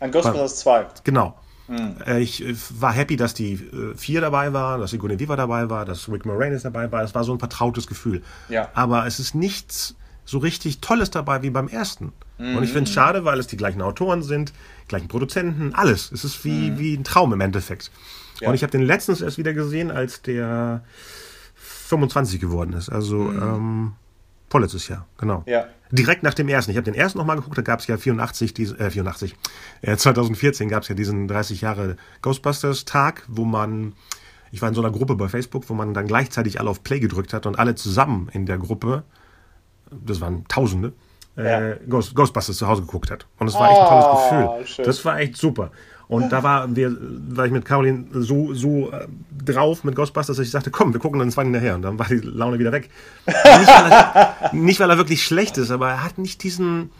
Ein 0.00 0.10
Ghostbusters 0.10 0.60
2. 0.60 0.86
Genau. 1.04 1.36
Mhm. 1.68 1.96
Äh, 2.06 2.20
ich 2.20 2.44
äh, 2.44 2.54
war 2.78 2.92
happy, 2.92 3.16
dass 3.16 3.34
die 3.34 3.54
äh, 3.54 3.94
vier 3.96 4.20
dabei 4.20 4.52
waren, 4.52 4.80
dass 4.80 4.90
Sigourney 4.90 5.18
Viva 5.18 5.36
dabei 5.36 5.70
war, 5.70 5.84
dass 5.84 6.08
Rick 6.08 6.26
Moranis 6.26 6.62
dabei 6.62 6.90
war. 6.90 7.02
Es 7.02 7.14
war 7.14 7.24
so 7.24 7.32
ein 7.32 7.38
vertrautes 7.38 7.86
Gefühl. 7.86 8.22
Ja. 8.48 8.68
Aber 8.74 9.06
es 9.06 9.18
ist 9.18 9.34
nichts 9.34 9.94
so 10.24 10.38
richtig 10.38 10.80
Tolles 10.80 11.10
dabei 11.10 11.42
wie 11.42 11.50
beim 11.50 11.68
ersten. 11.68 12.12
Mhm. 12.38 12.56
Und 12.56 12.64
ich 12.64 12.70
finde 12.70 12.88
es 12.88 12.94
schade, 12.94 13.24
weil 13.24 13.38
es 13.38 13.46
die 13.46 13.56
gleichen 13.56 13.82
Autoren 13.82 14.22
sind, 14.22 14.52
gleichen 14.88 15.08
Produzenten, 15.08 15.74
alles. 15.74 16.10
Es 16.12 16.24
ist 16.24 16.44
wie, 16.44 16.70
mhm. 16.70 16.78
wie 16.78 16.94
ein 16.94 17.04
Traum 17.04 17.32
im 17.32 17.40
Endeffekt. 17.40 17.90
Ja. 18.42 18.48
Und 18.48 18.54
ich 18.54 18.62
habe 18.62 18.72
den 18.72 18.82
letztens 18.82 19.20
erst 19.20 19.38
wieder 19.38 19.54
gesehen, 19.54 19.90
als 19.90 20.22
der 20.22 20.82
25 21.54 22.40
geworden 22.40 22.72
ist. 22.72 22.88
Also 22.88 23.16
mhm. 23.16 23.42
ähm, 23.42 23.92
vorletztes 24.50 24.88
Jahr, 24.88 25.06
genau. 25.18 25.44
Ja. 25.46 25.66
Direkt 25.90 26.22
nach 26.22 26.34
dem 26.34 26.48
ersten. 26.48 26.70
Ich 26.70 26.76
habe 26.76 26.84
den 26.84 26.94
ersten 26.94 27.18
nochmal 27.18 27.36
geguckt, 27.36 27.56
da 27.56 27.62
gab 27.62 27.80
es 27.80 27.86
ja 27.86 27.96
84, 27.96 28.54
diese, 28.54 28.78
äh, 28.78 28.90
84, 28.90 29.36
äh, 29.82 29.96
2014 29.96 30.68
gab 30.68 30.82
es 30.82 30.88
ja 30.88 30.94
diesen 30.94 31.28
30 31.28 31.60
Jahre 31.60 31.96
Ghostbusters-Tag, 32.22 33.24
wo 33.28 33.44
man, 33.44 33.92
ich 34.50 34.60
war 34.62 34.68
in 34.68 34.74
so 34.74 34.82
einer 34.82 34.90
Gruppe 34.90 35.16
bei 35.16 35.28
Facebook, 35.28 35.68
wo 35.68 35.74
man 35.74 35.94
dann 35.94 36.06
gleichzeitig 36.06 36.60
alle 36.60 36.70
auf 36.70 36.82
Play 36.82 36.98
gedrückt 36.98 37.32
hat 37.32 37.46
und 37.46 37.58
alle 37.58 37.74
zusammen 37.74 38.28
in 38.32 38.46
der 38.46 38.58
Gruppe, 38.58 39.04
das 39.90 40.20
waren 40.20 40.46
Tausende, 40.48 40.92
äh, 41.36 41.70
ja. 41.70 41.76
Ghost, 41.88 42.14
Ghostbusters 42.14 42.56
zu 42.56 42.66
Hause 42.66 42.82
geguckt 42.82 43.10
hat. 43.10 43.26
Und 43.38 43.48
es 43.48 43.54
war 43.54 43.70
echt 43.70 43.80
ein 43.80 43.88
tolles 43.88 44.06
oh, 44.06 44.56
Gefühl. 44.56 44.66
Schön. 44.66 44.84
Das 44.84 45.04
war 45.04 45.18
echt 45.20 45.36
super. 45.36 45.70
Und 46.12 46.30
da 46.30 46.42
war, 46.42 46.76
wir, 46.76 46.94
war 47.30 47.46
ich 47.46 47.52
mit 47.52 47.64
Caroline 47.64 48.04
so, 48.12 48.52
so 48.52 48.92
äh, 48.92 49.08
drauf 49.42 49.82
mit 49.82 49.96
Ghostbusters, 49.96 50.36
dass 50.36 50.46
ich 50.46 50.52
sagte, 50.52 50.70
komm, 50.70 50.92
wir 50.92 51.00
gucken 51.00 51.18
dann 51.18 51.30
zwei 51.30 51.42
hinterher. 51.42 51.74
Und 51.74 51.80
dann 51.80 51.98
war 51.98 52.06
die 52.06 52.16
Laune 52.16 52.58
wieder 52.58 52.70
weg. 52.70 52.90
nicht, 53.26 53.36
weil 53.46 53.90
er, 53.90 54.50
nicht, 54.52 54.80
weil 54.80 54.90
er 54.90 54.98
wirklich 54.98 55.24
schlecht 55.24 55.56
ist, 55.56 55.70
aber 55.70 55.88
er 55.88 56.04
hat 56.04 56.18
nicht 56.18 56.42
diesen 56.42 56.90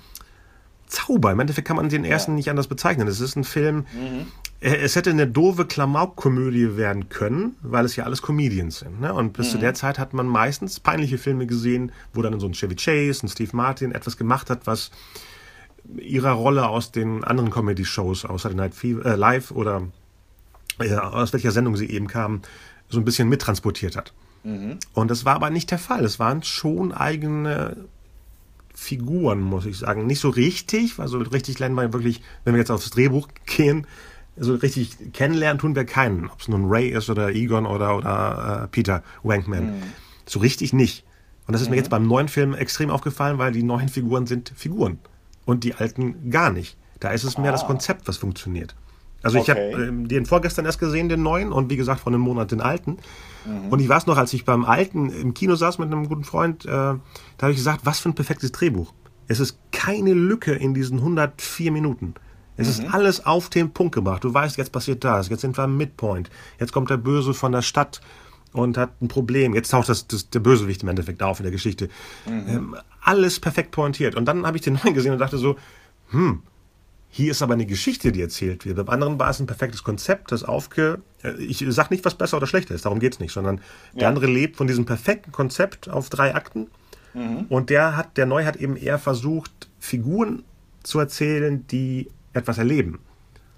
Zauber. 0.86 1.30
Im 1.30 1.40
Endeffekt 1.40 1.68
kann 1.68 1.76
man 1.76 1.90
den 1.90 2.06
ersten 2.06 2.30
ja. 2.30 2.36
nicht 2.36 2.48
anders 2.48 2.68
bezeichnen. 2.68 3.06
Es 3.06 3.20
ist 3.20 3.36
ein 3.36 3.44
Film, 3.44 3.84
mhm. 3.92 4.28
es 4.60 4.96
hätte 4.96 5.10
eine 5.10 5.26
doofe 5.26 5.66
Klamauk-Komödie 5.66 6.78
werden 6.78 7.10
können, 7.10 7.56
weil 7.60 7.84
es 7.84 7.96
ja 7.96 8.04
alles 8.04 8.22
Comedians 8.22 8.78
sind. 8.78 8.98
Ne? 8.98 9.12
Und 9.12 9.34
bis 9.34 9.48
mhm. 9.48 9.50
zu 9.50 9.58
der 9.58 9.74
Zeit 9.74 9.98
hat 9.98 10.14
man 10.14 10.26
meistens 10.26 10.80
peinliche 10.80 11.18
Filme 11.18 11.46
gesehen, 11.46 11.92
wo 12.14 12.22
dann 12.22 12.40
so 12.40 12.46
ein 12.46 12.54
Chevy 12.54 12.76
Chase, 12.76 13.26
ein 13.26 13.28
Steve 13.28 13.54
Martin 13.54 13.92
etwas 13.92 14.16
gemacht 14.16 14.48
hat, 14.48 14.66
was 14.66 14.90
ihrer 15.96 16.32
Rolle 16.32 16.68
aus 16.68 16.92
den 16.92 17.24
anderen 17.24 17.50
Comedy-Shows, 17.50 18.24
aus 18.24 18.42
Saturday 18.42 18.66
Night 18.66 18.74
Fever, 18.74 19.04
äh, 19.04 19.16
Live 19.16 19.50
oder 19.50 19.88
äh, 20.78 20.94
aus 20.94 21.32
welcher 21.32 21.50
Sendung 21.50 21.76
sie 21.76 21.90
eben 21.90 22.06
kamen, 22.06 22.42
so 22.88 22.98
ein 22.98 23.04
bisschen 23.04 23.28
mittransportiert 23.28 23.96
hat. 23.96 24.12
Mhm. 24.44 24.78
Und 24.94 25.10
das 25.10 25.24
war 25.24 25.34
aber 25.34 25.50
nicht 25.50 25.70
der 25.70 25.78
Fall. 25.78 26.04
Es 26.04 26.18
waren 26.18 26.42
schon 26.42 26.92
eigene 26.92 27.76
Figuren, 28.74 29.40
muss 29.40 29.66
ich 29.66 29.78
sagen. 29.78 30.06
Nicht 30.06 30.20
so 30.20 30.28
richtig, 30.28 30.98
also 30.98 31.18
richtig 31.18 31.58
lernen 31.58 31.76
wir 31.76 31.92
wirklich, 31.92 32.22
wenn 32.44 32.54
wir 32.54 32.60
jetzt 32.60 32.70
aufs 32.70 32.90
Drehbuch 32.90 33.28
gehen, 33.46 33.86
so 34.36 34.54
richtig 34.54 35.12
kennenlernen 35.12 35.60
tun 35.60 35.76
wir 35.76 35.84
keinen. 35.84 36.30
Ob 36.30 36.40
es 36.40 36.48
nun 36.48 36.64
Ray 36.66 36.88
ist 36.88 37.10
oder 37.10 37.30
Egon 37.30 37.66
oder, 37.66 37.96
oder 37.96 38.62
äh, 38.64 38.68
Peter 38.68 39.02
Wankman. 39.22 39.78
Mhm. 39.78 39.82
So 40.26 40.40
richtig 40.40 40.72
nicht. 40.72 41.04
Und 41.46 41.52
das 41.52 41.60
ist 41.60 41.68
mhm. 41.68 41.72
mir 41.72 41.76
jetzt 41.78 41.90
beim 41.90 42.06
neuen 42.06 42.28
Film 42.28 42.54
extrem 42.54 42.90
aufgefallen, 42.90 43.38
weil 43.38 43.52
die 43.52 43.62
neuen 43.62 43.88
Figuren 43.88 44.26
sind 44.26 44.52
Figuren 44.56 44.98
und 45.44 45.64
die 45.64 45.74
alten 45.74 46.30
gar 46.30 46.50
nicht. 46.50 46.76
Da 47.00 47.10
ist 47.10 47.24
es 47.24 47.38
mehr 47.38 47.50
ah. 47.50 47.52
das 47.52 47.66
Konzept, 47.66 48.06
was 48.08 48.16
funktioniert. 48.16 48.74
Also 49.22 49.38
okay. 49.38 49.52
ich 49.52 49.76
habe 49.76 49.84
ähm, 49.84 50.08
den 50.08 50.26
vorgestern 50.26 50.64
erst 50.64 50.80
gesehen, 50.80 51.08
den 51.08 51.22
neuen, 51.22 51.52
und 51.52 51.70
wie 51.70 51.76
gesagt 51.76 52.00
von 52.00 52.12
einem 52.12 52.22
Monat 52.22 52.50
den 52.50 52.60
alten. 52.60 52.98
Mhm. 53.44 53.68
Und 53.70 53.80
ich 53.80 53.88
weiß 53.88 54.06
noch, 54.06 54.16
als 54.16 54.32
ich 54.32 54.44
beim 54.44 54.64
alten 54.64 55.10
im 55.10 55.34
Kino 55.34 55.54
saß 55.54 55.78
mit 55.78 55.92
einem 55.92 56.08
guten 56.08 56.24
Freund, 56.24 56.64
äh, 56.64 56.68
da 56.68 56.98
habe 57.40 57.52
ich 57.52 57.58
gesagt, 57.58 57.80
was 57.84 58.00
für 58.00 58.08
ein 58.08 58.14
perfektes 58.14 58.52
Drehbuch. 58.52 58.92
Es 59.28 59.40
ist 59.40 59.58
keine 59.70 60.12
Lücke 60.12 60.52
in 60.52 60.74
diesen 60.74 60.98
104 60.98 61.70
Minuten. 61.70 62.14
Es 62.56 62.78
mhm. 62.78 62.84
ist 62.84 62.94
alles 62.94 63.24
auf 63.24 63.48
den 63.48 63.70
Punkt 63.72 63.94
gebracht. 63.94 64.24
Du 64.24 64.34
weißt, 64.34 64.56
jetzt 64.56 64.72
passiert 64.72 65.04
das, 65.04 65.28
jetzt 65.28 65.40
sind 65.40 65.56
wir 65.56 65.64
am 65.64 65.76
Midpoint, 65.76 66.30
jetzt 66.58 66.72
kommt 66.72 66.90
der 66.90 66.96
Böse 66.96 67.32
von 67.32 67.52
der 67.52 67.62
Stadt 67.62 68.00
und 68.52 68.76
hat 68.76 69.00
ein 69.00 69.08
Problem. 69.08 69.54
Jetzt 69.54 69.70
taucht 69.70 69.88
das, 69.88 70.06
das 70.06 70.30
der 70.30 70.40
Bösewicht 70.40 70.82
im 70.82 70.88
Endeffekt 70.88 71.22
auf 71.22 71.40
in 71.40 71.44
der 71.44 71.52
Geschichte. 71.52 71.88
Mhm. 72.26 72.48
Ähm, 72.48 72.76
alles 73.00 73.40
perfekt 73.40 73.70
pointiert. 73.70 74.14
Und 74.14 74.26
dann 74.26 74.46
habe 74.46 74.56
ich 74.56 74.62
den 74.62 74.74
neuen 74.84 74.94
gesehen 74.94 75.12
und 75.12 75.18
dachte 75.18 75.38
so, 75.38 75.56
hm, 76.10 76.42
hier 77.08 77.30
ist 77.30 77.42
aber 77.42 77.54
eine 77.54 77.66
Geschichte, 77.66 78.10
die 78.10 78.22
erzählt 78.22 78.64
wird. 78.64 78.76
Beim 78.76 78.88
anderen 78.88 79.18
war 79.18 79.30
es 79.30 79.38
ein 79.38 79.46
perfektes 79.46 79.84
Konzept, 79.84 80.32
das 80.32 80.44
aufge... 80.44 81.00
Äh, 81.22 81.32
ich 81.42 81.64
sage 81.68 81.88
nicht, 81.90 82.04
was 82.04 82.14
besser 82.14 82.38
oder 82.38 82.46
schlechter 82.46 82.74
ist, 82.74 82.84
darum 82.84 83.00
geht 83.00 83.14
es 83.14 83.20
nicht, 83.20 83.32
sondern 83.32 83.60
der 83.92 84.08
andere 84.08 84.26
lebt 84.26 84.56
von 84.56 84.66
diesem 84.66 84.86
perfekten 84.86 85.32
Konzept 85.32 85.88
auf 85.88 86.08
drei 86.08 86.34
Akten. 86.34 86.68
Mhm. 87.14 87.46
Und 87.48 87.70
der 87.70 87.96
hat, 87.96 88.16
der 88.16 88.26
Neu 88.26 88.44
hat 88.44 88.56
eben 88.56 88.76
eher 88.76 88.98
versucht, 88.98 89.68
Figuren 89.78 90.42
zu 90.82 90.98
erzählen, 90.98 91.66
die 91.66 92.08
etwas 92.32 92.58
erleben. 92.58 92.98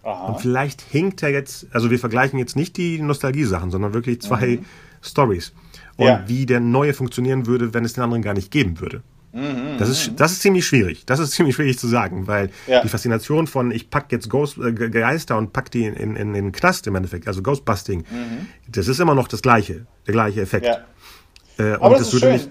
Aha. 0.03 0.27
Und 0.27 0.41
vielleicht 0.41 0.83
hinkt 0.83 1.23
er 1.23 1.31
jetzt, 1.31 1.67
also 1.73 1.91
wir 1.91 1.99
vergleichen 1.99 2.39
jetzt 2.39 2.57
nicht 2.57 2.77
die 2.77 3.01
Nostalgie-Sachen, 3.01 3.71
sondern 3.71 3.95
wirklich 3.95 4.21
zwei 4.21 4.59
mhm. 4.59 4.65
Stories. 5.05 5.53
Und 5.97 6.07
ja. 6.07 6.25
wie 6.27 6.47
der 6.47 6.61
neue 6.61 6.93
funktionieren 6.93 7.47
würde, 7.47 7.73
wenn 7.73 7.85
es 7.85 7.93
den 7.93 8.03
anderen 8.03 8.23
gar 8.23 8.35
nicht 8.35 8.51
geben 8.51 8.81
würde. 8.81 9.03
Mhm, 9.35 9.79
das, 9.79 9.89
ist, 9.89 10.13
das 10.17 10.33
ist 10.33 10.43
ziemlich 10.43 10.65
schwierig. 10.65 11.05
Das 11.07 11.19
ist 11.19 11.31
ziemlich 11.33 11.57
schwierig 11.57 11.79
zu 11.79 11.89
sagen, 11.89 12.27
weil 12.27 12.51
ja. 12.67 12.83
die 12.83 12.89
Faszination 12.89 13.47
von 13.47 13.73
ich 13.73 13.91
pack 13.91 14.11
jetzt 14.13 14.31
Ghost, 14.31 14.59
äh, 14.59 14.73
Geister 14.73 15.37
und 15.37 15.53
pack 15.53 15.71
die 15.71 15.85
in, 15.85 15.95
in, 15.95 16.17
in 16.17 16.33
den 16.33 16.53
Knast 16.53 16.87
im 16.87 16.95
Endeffekt, 16.95 17.27
also 17.27 17.43
Ghostbusting, 17.43 18.05
mhm. 18.11 18.47
das 18.69 18.87
ist 18.89 19.01
immer 19.01 19.15
noch 19.15 19.27
das 19.27 19.43
gleiche, 19.43 19.87
der 20.07 20.13
gleiche 20.13 20.41
Effekt. 20.41 20.67
Ja. 20.67 20.85
Äh, 21.59 21.75
Aber 21.75 21.91
das, 21.91 22.07
das 22.07 22.15
ist 22.15 22.21
schön. 22.21 22.33
Nicht, 22.33 22.51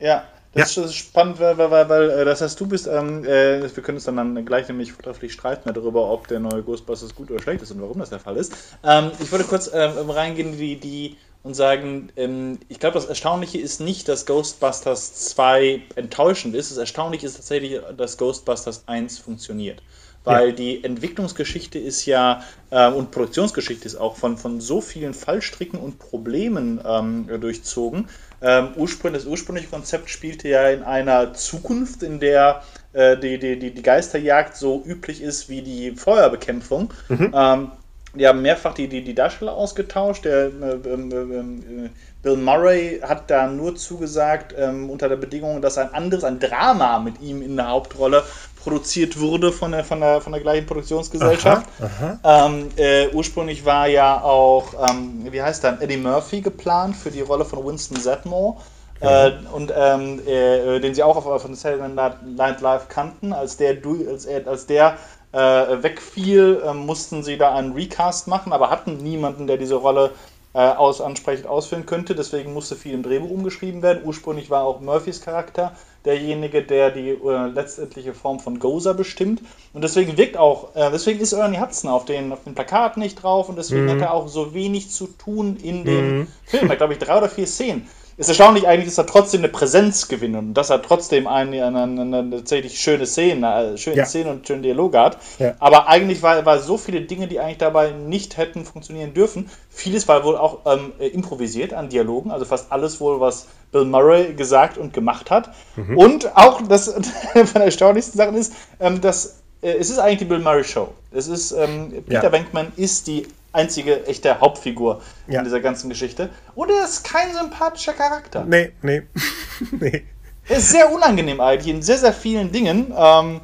ja. 0.00 0.24
Das, 0.54 0.74
ja. 0.74 0.84
ist 0.84 0.94
spannend, 0.94 1.38
weil, 1.40 1.56
weil, 1.58 1.88
weil, 1.88 2.10
äh, 2.10 2.24
das 2.24 2.40
heißt, 2.40 2.58
du 2.58 2.66
bist, 2.66 2.86
ähm, 2.86 3.24
äh, 3.24 3.62
wir 3.62 3.82
können 3.82 3.96
uns 3.96 4.04
dann, 4.04 4.16
dann 4.16 4.44
gleich 4.44 4.66
nämlich 4.68 4.92
trefflich 4.92 5.32
streiten 5.32 5.72
darüber, 5.72 6.10
ob 6.10 6.26
der 6.26 6.40
neue 6.40 6.62
Ghostbusters 6.62 7.14
gut 7.14 7.30
oder 7.30 7.40
schlecht 7.40 7.62
ist 7.62 7.70
und 7.70 7.82
warum 7.82 7.98
das 7.98 8.10
der 8.10 8.18
Fall 8.18 8.36
ist. 8.36 8.54
Ähm, 8.82 9.10
ich 9.20 9.30
wollte 9.30 9.44
kurz 9.44 9.70
ähm, 9.72 10.10
reingehen, 10.10 10.56
die, 10.56 10.76
die 10.80 11.16
und 11.48 11.54
sagen, 11.54 12.10
ähm, 12.16 12.58
ich 12.68 12.78
glaube, 12.78 12.94
das 12.94 13.06
Erstaunliche 13.06 13.58
ist 13.58 13.80
nicht, 13.80 14.06
dass 14.06 14.26
Ghostbusters 14.26 15.14
2 15.30 15.80
enttäuschend 15.96 16.54
ist. 16.54 16.70
Das 16.70 16.76
Erstaunliche 16.76 17.26
ist 17.26 17.36
tatsächlich, 17.36 17.80
dass 17.96 18.18
Ghostbusters 18.18 18.84
1 18.86 19.18
funktioniert. 19.18 19.82
Weil 20.24 20.48
ja. 20.48 20.54
die 20.54 20.84
Entwicklungsgeschichte 20.84 21.78
ist 21.78 22.04
ja 22.04 22.44
äh, 22.68 22.90
und 22.90 23.12
Produktionsgeschichte 23.12 23.86
ist 23.86 23.96
auch 23.96 24.16
von, 24.16 24.36
von 24.36 24.60
so 24.60 24.82
vielen 24.82 25.14
Fallstricken 25.14 25.78
und 25.78 25.98
Problemen 25.98 26.82
ähm, 26.84 27.40
durchzogen. 27.40 28.10
Ähm, 28.42 28.68
Ursprung, 28.76 29.14
das 29.14 29.24
ursprüngliche 29.24 29.68
Konzept 29.68 30.10
spielte 30.10 30.48
ja 30.48 30.68
in 30.68 30.82
einer 30.82 31.32
Zukunft, 31.32 32.02
in 32.02 32.20
der 32.20 32.62
äh, 32.92 33.16
die, 33.16 33.38
die, 33.38 33.58
die, 33.58 33.72
die 33.72 33.82
Geisterjagd 33.82 34.54
so 34.54 34.82
üblich 34.84 35.22
ist 35.22 35.48
wie 35.48 35.62
die 35.62 35.92
Feuerbekämpfung. 35.92 36.92
Mhm. 37.08 37.32
Ähm, 37.34 37.70
die 38.14 38.26
haben 38.26 38.42
mehrfach 38.42 38.74
die, 38.74 38.88
die, 38.88 39.04
die 39.04 39.14
Darsteller 39.14 39.52
ausgetauscht. 39.52 40.24
Der, 40.24 40.46
äh, 40.46 40.50
äh, 40.50 41.90
Bill 42.22 42.36
Murray 42.36 43.00
hat 43.02 43.30
da 43.30 43.46
nur 43.46 43.76
zugesagt, 43.76 44.54
ähm, 44.58 44.90
unter 44.90 45.08
der 45.08 45.16
Bedingung, 45.16 45.62
dass 45.62 45.78
ein 45.78 45.92
anderes, 45.94 46.24
ein 46.24 46.40
Drama 46.40 46.98
mit 46.98 47.20
ihm 47.20 47.42
in 47.42 47.56
der 47.56 47.68
Hauptrolle 47.68 48.24
produziert 48.62 49.20
wurde 49.20 49.52
von 49.52 49.72
der, 49.72 49.84
von 49.84 50.00
der, 50.00 50.20
von 50.20 50.32
der 50.32 50.42
gleichen 50.42 50.66
Produktionsgesellschaft. 50.66 51.66
Aha, 51.80 52.18
aha. 52.22 52.46
Ähm, 52.46 52.68
äh, 52.76 53.08
ursprünglich 53.08 53.64
war 53.64 53.86
ja 53.86 54.20
auch, 54.20 54.74
ähm, 54.90 55.28
wie 55.30 55.40
heißt 55.40 55.62
der, 55.62 55.80
Eddie 55.80 55.96
Murphy 55.96 56.40
geplant 56.40 56.96
für 56.96 57.10
die 57.10 57.20
Rolle 57.20 57.44
von 57.44 57.64
Winston 57.64 57.98
Zedmore. 57.98 58.56
Äh, 59.00 59.30
und 59.52 59.72
ähm, 59.76 60.20
äh, 60.26 60.80
den 60.80 60.92
sie 60.92 61.04
auch 61.04 61.24
auf, 61.24 61.42
von 61.42 61.54
Saturday 61.54 61.88
Night 61.88 62.60
Live 62.60 62.88
kannten, 62.88 63.32
als 63.32 63.56
der, 63.56 63.76
als, 64.10 64.26
als 64.26 64.66
der 64.66 64.98
wegfiel, 65.36 66.62
äh, 66.64 66.72
mussten 66.72 67.22
sie 67.22 67.36
da 67.36 67.54
einen 67.54 67.72
Recast 67.72 68.28
machen, 68.28 68.52
aber 68.52 68.70
hatten 68.70 68.96
niemanden, 68.96 69.46
der 69.46 69.56
diese 69.56 69.76
Rolle 69.76 70.12
äh, 70.54 70.60
aus, 70.60 71.00
ansprechend 71.00 71.46
ausführen 71.46 71.86
könnte. 71.86 72.14
Deswegen 72.14 72.54
musste 72.54 72.74
viel 72.74 72.94
im 72.94 73.02
Drehbuch 73.02 73.30
umgeschrieben 73.30 73.82
werden. 73.82 74.02
Ursprünglich 74.04 74.50
war 74.50 74.64
auch 74.64 74.80
Murphys 74.80 75.20
Charakter 75.20 75.72
derjenige, 76.04 76.62
der 76.62 76.90
die 76.90 77.10
äh, 77.10 77.46
letztendliche 77.48 78.14
Form 78.14 78.40
von 78.40 78.58
Gozer 78.58 78.94
bestimmt. 78.94 79.42
Und 79.74 79.84
deswegen 79.84 80.16
wirkt 80.16 80.36
auch, 80.36 80.74
äh, 80.74 80.90
deswegen 80.90 81.20
ist 81.20 81.32
Ernie 81.34 81.60
Hudson 81.60 81.90
auf 81.90 82.06
den, 82.06 82.32
auf 82.32 82.44
den 82.44 82.54
Plakaten 82.54 83.02
nicht 83.02 83.22
drauf 83.22 83.48
und 83.48 83.56
deswegen 83.56 83.84
mhm. 83.84 83.90
hat 83.90 84.00
er 84.00 84.14
auch 84.14 84.28
so 84.28 84.54
wenig 84.54 84.90
zu 84.90 85.06
tun 85.06 85.58
in 85.62 85.84
dem 85.84 86.18
mhm. 86.20 86.26
Film. 86.44 86.64
Er 86.64 86.70
hat, 86.70 86.78
glaube 86.78 86.94
ich, 86.94 86.98
drei 86.98 87.18
oder 87.18 87.28
vier 87.28 87.46
Szenen 87.46 87.86
ist 88.18 88.28
erstaunlich 88.28 88.66
eigentlich, 88.66 88.88
dass 88.88 88.98
er 88.98 89.06
trotzdem 89.06 89.40
eine 89.40 89.48
Präsenz 89.48 90.08
gewinnt 90.08 90.36
und 90.36 90.54
dass 90.54 90.70
er 90.70 90.82
trotzdem 90.82 91.28
eine, 91.28 91.64
eine, 91.64 91.82
eine, 91.82 92.30
tatsächlich 92.30 92.80
schöne 92.80 93.06
Szene, 93.06 93.74
äh, 93.74 93.78
schöne 93.78 93.96
ja. 93.96 94.04
Szene 94.04 94.30
und 94.30 94.46
schönen 94.46 94.62
Dialog 94.62 94.96
hat. 94.96 95.18
Ja. 95.38 95.54
Aber 95.60 95.88
eigentlich 95.88 96.20
war, 96.20 96.44
war 96.44 96.58
so 96.58 96.76
viele 96.78 97.02
Dinge, 97.02 97.28
die 97.28 97.38
eigentlich 97.38 97.58
dabei 97.58 97.92
nicht 97.92 98.36
hätten 98.36 98.64
funktionieren 98.64 99.14
dürfen. 99.14 99.48
Vieles 99.70 100.08
war 100.08 100.24
wohl 100.24 100.36
auch 100.36 100.58
ähm, 100.66 100.92
improvisiert 100.98 101.72
an 101.72 101.90
Dialogen, 101.90 102.32
also 102.32 102.44
fast 102.44 102.72
alles 102.72 103.00
wohl, 103.00 103.20
was 103.20 103.46
Bill 103.70 103.84
Murray 103.84 104.34
gesagt 104.34 104.78
und 104.78 104.92
gemacht 104.92 105.30
hat. 105.30 105.50
Mhm. 105.76 105.96
Und 105.96 106.36
auch, 106.36 106.60
das 106.62 106.88
von 107.32 107.46
der 107.54 107.64
erstaunlichsten 107.66 108.18
Sachen 108.18 108.34
ist, 108.34 108.52
ähm, 108.80 109.00
dass 109.00 109.42
äh, 109.62 109.74
es 109.74 109.90
ist 109.90 109.98
eigentlich 109.98 110.18
die 110.18 110.24
Bill 110.24 110.40
Murray 110.40 110.64
Show. 110.64 110.88
Es 111.12 111.28
ist, 111.28 111.52
ähm, 111.52 111.92
Peter 112.06 112.24
ja. 112.24 112.32
Venkman 112.32 112.72
ist 112.76 113.06
die 113.06 113.28
einzige 113.52 114.06
echte 114.06 114.40
Hauptfigur 114.40 115.02
ja. 115.26 115.38
in 115.38 115.44
dieser 115.44 115.60
ganzen 115.60 115.88
Geschichte. 115.88 116.30
Und 116.54 116.70
er 116.70 116.84
ist 116.84 117.04
kein 117.04 117.34
sympathischer 117.34 117.92
Charakter. 117.92 118.44
Nee, 118.44 118.72
nee. 118.82 119.02
nee. 119.72 120.04
Er 120.48 120.56
ist 120.58 120.70
sehr 120.70 120.92
unangenehm 120.92 121.40
eigentlich 121.40 121.74
in 121.74 121.82
sehr, 121.82 121.98
sehr 121.98 122.12
vielen 122.12 122.52
Dingen. 122.52 122.92
Ähm, 122.96 123.40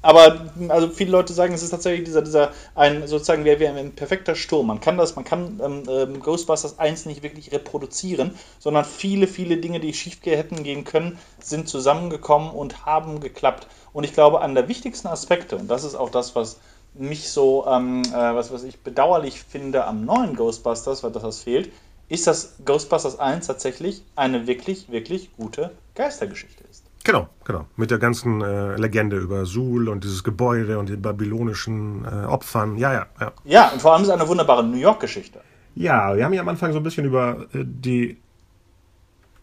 aber 0.00 0.46
also 0.68 0.88
viele 0.88 1.10
Leute 1.10 1.32
sagen, 1.32 1.52
es 1.52 1.62
ist 1.62 1.70
tatsächlich 1.70 2.04
dieser, 2.04 2.22
dieser 2.22 2.52
ein 2.74 3.06
sozusagen 3.08 3.44
wie, 3.44 3.58
wie 3.58 3.66
ein 3.66 3.92
perfekter 3.92 4.36
Sturm. 4.36 4.68
Man 4.68 4.80
kann 4.80 4.96
das, 4.96 5.16
man 5.16 5.24
kann 5.24 5.60
ähm, 5.62 5.82
ähm 5.88 6.20
Ghostbusters 6.20 6.78
1 6.78 7.06
nicht 7.06 7.22
wirklich 7.22 7.50
reproduzieren, 7.52 8.38
sondern 8.60 8.84
viele, 8.84 9.26
viele 9.26 9.56
Dinge, 9.56 9.80
die 9.80 9.92
schief 9.92 10.18
hätten 10.24 10.62
gehen 10.62 10.84
können, 10.84 11.18
sind 11.40 11.68
zusammengekommen 11.68 12.50
und 12.50 12.86
haben 12.86 13.20
geklappt. 13.20 13.66
Und 13.92 14.04
ich 14.04 14.12
glaube, 14.12 14.40
an 14.40 14.54
der 14.54 14.68
wichtigsten 14.68 15.08
Aspekte, 15.08 15.56
und 15.56 15.68
das 15.68 15.82
ist 15.82 15.96
auch 15.96 16.10
das, 16.10 16.36
was 16.36 16.58
mich 16.98 17.30
so, 17.30 17.66
ähm, 17.68 18.02
äh, 18.04 18.12
was, 18.12 18.52
was 18.52 18.64
ich 18.64 18.80
bedauerlich 18.80 19.42
finde 19.42 19.84
am 19.84 20.04
neuen 20.04 20.36
Ghostbusters, 20.36 21.02
weil 21.02 21.12
das 21.12 21.22
was 21.22 21.40
fehlt, 21.40 21.70
ist, 22.08 22.26
dass 22.26 22.56
Ghostbusters 22.64 23.18
1 23.18 23.46
tatsächlich 23.46 24.02
eine 24.16 24.46
wirklich, 24.46 24.90
wirklich 24.90 25.34
gute 25.36 25.72
Geistergeschichte 25.94 26.64
ist. 26.70 26.84
Genau, 27.04 27.28
genau. 27.44 27.66
Mit 27.76 27.90
der 27.90 27.98
ganzen 27.98 28.42
äh, 28.42 28.76
Legende 28.76 29.16
über 29.16 29.46
Suhl 29.46 29.88
und 29.88 30.04
dieses 30.04 30.24
Gebäude 30.24 30.78
und 30.78 30.88
den 30.88 31.00
babylonischen 31.00 32.04
äh, 32.04 32.26
Opfern. 32.26 32.76
Ja, 32.76 32.92
ja, 32.92 33.06
ja. 33.20 33.32
Ja, 33.44 33.68
und 33.70 33.80
vor 33.80 33.92
allem 33.92 34.02
ist 34.02 34.08
es 34.08 34.14
eine 34.14 34.28
wunderbare 34.28 34.64
New 34.64 34.76
York-Geschichte. 34.76 35.40
Ja, 35.74 36.16
wir 36.16 36.24
haben 36.24 36.32
ja 36.32 36.40
am 36.40 36.48
Anfang 36.48 36.72
so 36.72 36.78
ein 36.78 36.82
bisschen 36.82 37.04
über 37.04 37.46
äh, 37.54 37.64
die 37.64 38.18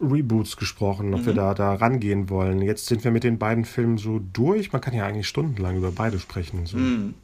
Reboots 0.01 0.57
gesprochen, 0.57 1.13
ob 1.13 1.21
mhm. 1.21 1.25
wir 1.27 1.33
da, 1.33 1.53
da 1.53 1.74
rangehen 1.75 2.29
wollen. 2.29 2.62
Jetzt 2.62 2.88
sind 2.88 3.03
wir 3.03 3.12
mit 3.12 3.24
den 3.24 3.39
beiden 3.39 3.65
Filmen 3.65 3.97
so 3.97 4.19
durch. 4.33 4.74
Man 4.74 4.81
kann 4.81 4.93
ja 4.93 5.05
eigentlich 5.05 5.27
stundenlang 5.27 5.77
über 5.77 5.91
beide 5.91 6.19
sprechen. 6.19 6.65
So. 6.65 6.77
Mhm. 6.77 7.15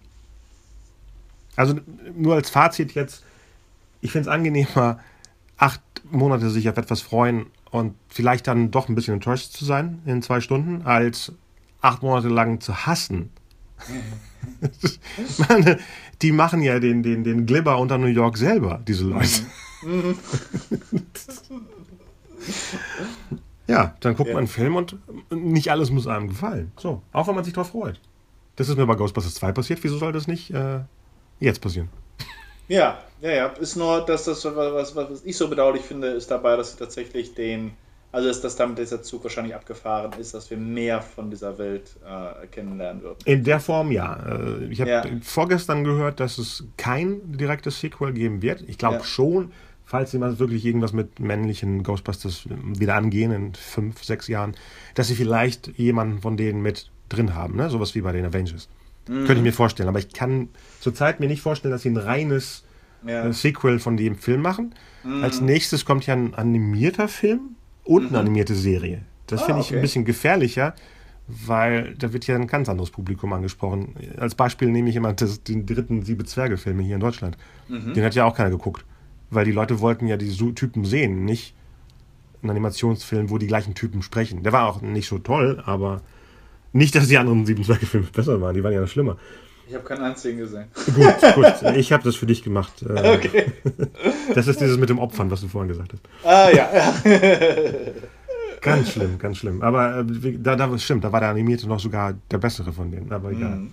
Also 1.55 1.75
nur 2.15 2.35
als 2.35 2.49
Fazit 2.49 2.93
jetzt, 2.93 3.23
ich 4.01 4.11
finde 4.11 4.29
es 4.29 4.33
angenehmer, 4.33 4.99
acht 5.57 5.81
Monate 6.09 6.49
sich 6.49 6.69
auf 6.69 6.77
etwas 6.77 7.01
freuen 7.01 7.47
und 7.69 7.95
vielleicht 8.09 8.47
dann 8.47 8.71
doch 8.71 8.89
ein 8.89 8.95
bisschen 8.95 9.15
enttäuscht 9.15 9.51
zu 9.51 9.65
sein 9.65 10.01
in 10.05 10.21
zwei 10.21 10.41
Stunden, 10.41 10.81
als 10.83 11.33
acht 11.81 12.03
Monate 12.03 12.29
lang 12.29 12.61
zu 12.61 12.85
hassen. 12.85 13.29
Meine, 15.49 15.79
die 16.21 16.31
machen 16.31 16.61
ja 16.61 16.79
den, 16.79 17.03
den, 17.03 17.23
den 17.23 17.45
Glibber 17.45 17.77
unter 17.79 17.97
New 17.97 18.07
York 18.07 18.37
selber, 18.37 18.81
diese 18.85 19.05
Leute. 19.05 19.41
Ja, 23.67 23.95
dann 24.01 24.15
guckt 24.15 24.27
ja. 24.27 24.33
man 24.33 24.41
einen 24.41 24.47
Film 24.47 24.75
und 24.75 24.97
nicht 25.29 25.71
alles 25.71 25.91
muss 25.91 26.05
einem 26.05 26.27
gefallen. 26.27 26.73
So, 26.75 27.01
auch 27.13 27.27
wenn 27.27 27.35
man 27.35 27.45
sich 27.45 27.53
darauf 27.53 27.69
freut. 27.69 28.01
Das 28.57 28.67
ist 28.67 28.77
mir 28.77 28.85
bei 28.85 28.95
Ghostbusters 28.95 29.35
2 29.35 29.53
passiert. 29.53 29.81
Wieso 29.83 29.97
soll 29.97 30.11
das 30.11 30.27
nicht 30.27 30.51
äh, 30.51 30.79
jetzt 31.41 31.61
passieren? 31.61 31.89
Ja, 32.67 32.99
ja, 33.21 33.31
ja. 33.31 33.47
Ist 33.47 33.75
nur, 33.75 34.05
dass 34.05 34.23
das, 34.23 34.45
was, 34.45 34.95
was, 34.95 35.23
ich 35.25 35.35
so 35.35 35.49
bedauerlich 35.49 35.83
finde, 35.83 36.07
ist 36.07 36.31
dabei, 36.31 36.55
dass 36.55 36.71
sie 36.71 36.77
tatsächlich 36.77 37.33
den 37.33 37.73
also 38.13 38.27
ist 38.27 38.43
das 38.43 38.57
damit 38.57 38.77
dieser 38.77 39.01
Zug 39.01 39.23
wahrscheinlich 39.23 39.55
abgefahren 39.55 40.11
ist, 40.19 40.33
dass 40.33 40.49
wir 40.49 40.57
mehr 40.57 41.01
von 41.01 41.29
dieser 41.29 41.57
Welt 41.57 41.95
äh, 42.05 42.45
kennenlernen 42.47 43.01
würden. 43.01 43.17
In 43.23 43.43
der 43.43 43.59
Form 43.59 43.91
ja. 43.91 44.15
Äh, 44.15 44.65
ich 44.65 44.81
habe 44.81 44.89
ja. 44.89 45.03
vorgestern 45.21 45.85
gehört, 45.85 46.19
dass 46.19 46.37
es 46.37 46.65
kein 46.75 47.37
direktes 47.37 47.79
Sequel 47.79 48.11
geben 48.11 48.41
wird. 48.41 48.63
Ich 48.67 48.77
glaube 48.77 48.97
ja. 48.97 49.03
schon, 49.03 49.53
falls 49.85 50.11
jemand 50.11 50.39
wirklich 50.39 50.65
irgendwas 50.65 50.91
mit 50.91 51.21
männlichen 51.21 51.83
Ghostbusters 51.83 52.49
wieder 52.49 52.95
angehen 52.95 53.31
in 53.31 53.53
fünf, 53.53 54.03
sechs 54.03 54.27
Jahren, 54.27 54.55
dass 54.93 55.07
sie 55.07 55.15
vielleicht 55.15 55.77
jemanden 55.77 56.19
von 56.19 56.35
denen 56.35 56.61
mit 56.61 56.91
drin 57.07 57.33
haben, 57.33 57.55
ne? 57.55 57.69
sowas 57.69 57.95
wie 57.95 58.01
bei 58.01 58.11
den 58.11 58.25
Avengers. 58.25 58.67
Mhm. 59.11 59.25
Könnte 59.25 59.35
ich 59.35 59.41
mir 59.41 59.53
vorstellen. 59.53 59.89
Aber 59.89 59.99
ich 59.99 60.13
kann 60.13 60.47
zurzeit 60.79 61.19
mir 61.19 61.27
nicht 61.27 61.41
vorstellen, 61.41 61.73
dass 61.73 61.81
sie 61.81 61.89
ein 61.89 61.97
reines 61.97 62.63
ja. 63.05 63.25
Äh, 63.25 63.33
Sequel 63.33 63.79
von 63.79 63.97
dem 63.97 64.15
Film 64.15 64.41
machen. 64.41 64.73
Mhm. 65.03 65.23
Als 65.23 65.41
nächstes 65.41 65.83
kommt 65.83 66.05
ja 66.07 66.13
ein 66.13 66.33
animierter 66.33 67.07
Film 67.07 67.55
und 67.83 68.03
eine 68.03 68.09
mhm. 68.11 68.15
animierte 68.15 68.55
Serie. 68.55 69.01
Das 69.27 69.43
ah, 69.43 69.45
finde 69.45 69.61
ich 69.61 69.67
okay. 69.67 69.75
ein 69.75 69.81
bisschen 69.81 70.05
gefährlicher, 70.05 70.75
weil 71.27 71.93
da 71.95 72.13
wird 72.13 72.25
ja 72.27 72.35
ein 72.35 72.47
ganz 72.47 72.69
anderes 72.69 72.89
Publikum 72.89 73.33
angesprochen. 73.33 73.95
Als 74.17 74.35
Beispiel 74.35 74.69
nehme 74.69 74.89
ich 74.89 74.95
immer 74.95 75.13
das, 75.13 75.43
den 75.43 75.65
dritten 75.65 76.03
Siebe 76.03 76.23
Zwerge-Film 76.23 76.79
hier 76.79 76.95
in 76.95 77.01
Deutschland. 77.01 77.37
Mhm. 77.67 77.93
Den 77.93 78.05
hat 78.05 78.15
ja 78.15 78.25
auch 78.25 78.35
keiner 78.35 78.49
geguckt. 78.49 78.85
Weil 79.29 79.45
die 79.45 79.51
Leute 79.51 79.79
wollten 79.79 80.07
ja 80.07 80.17
diese 80.17 80.53
Typen 80.53 80.85
sehen, 80.85 81.25
nicht 81.25 81.53
einen 82.41 82.51
Animationsfilm, 82.51 83.29
wo 83.29 83.37
die 83.37 83.47
gleichen 83.47 83.75
Typen 83.75 84.01
sprechen. 84.01 84.43
Der 84.43 84.51
war 84.51 84.67
auch 84.67 84.81
nicht 84.81 85.07
so 85.07 85.19
toll, 85.19 85.61
aber 85.65 86.01
nicht, 86.73 86.95
dass 86.95 87.07
die 87.07 87.17
anderen 87.17 87.45
Sieben 87.45 87.63
Zwerge-Filme 87.63 88.07
besser 88.13 88.39
waren, 88.41 88.55
die 88.55 88.63
waren 88.63 88.73
ja 88.73 88.81
noch 88.81 88.87
schlimmer. 88.87 89.17
Ich 89.67 89.75
habe 89.75 89.85
keinen 89.85 90.03
einzigen 90.03 90.37
gesehen. 90.37 90.65
Gut, 90.95 91.15
gut. 91.35 91.75
Ich 91.77 91.93
habe 91.93 92.03
das 92.03 92.15
für 92.15 92.25
dich 92.25 92.43
gemacht. 92.43 92.73
Äh, 92.81 93.15
okay. 93.15 93.45
Das 94.35 94.47
ist 94.47 94.59
dieses 94.59 94.77
mit 94.77 94.89
dem 94.89 94.99
Opfern, 94.99 95.31
was 95.31 95.41
du 95.41 95.47
vorhin 95.47 95.69
gesagt 95.69 95.93
hast. 95.93 96.01
Ah, 96.25 96.49
ja. 96.49 96.93
Ganz 98.61 98.91
schlimm, 98.91 99.17
ganz 99.17 99.37
schlimm. 99.37 99.63
Aber 99.63 99.99
äh, 100.01 100.37
da, 100.37 100.55
da 100.55 100.77
stimmt, 100.77 101.03
da 101.03 101.11
war 101.11 101.19
der 101.19 101.29
Animierte 101.29 101.67
noch 101.67 101.79
sogar 101.79 102.13
der 102.29 102.37
bessere 102.37 102.71
von 102.71 102.91
denen. 102.91 103.11
Aber 103.11 103.31
egal. 103.31 103.55
Mhm. 103.55 103.71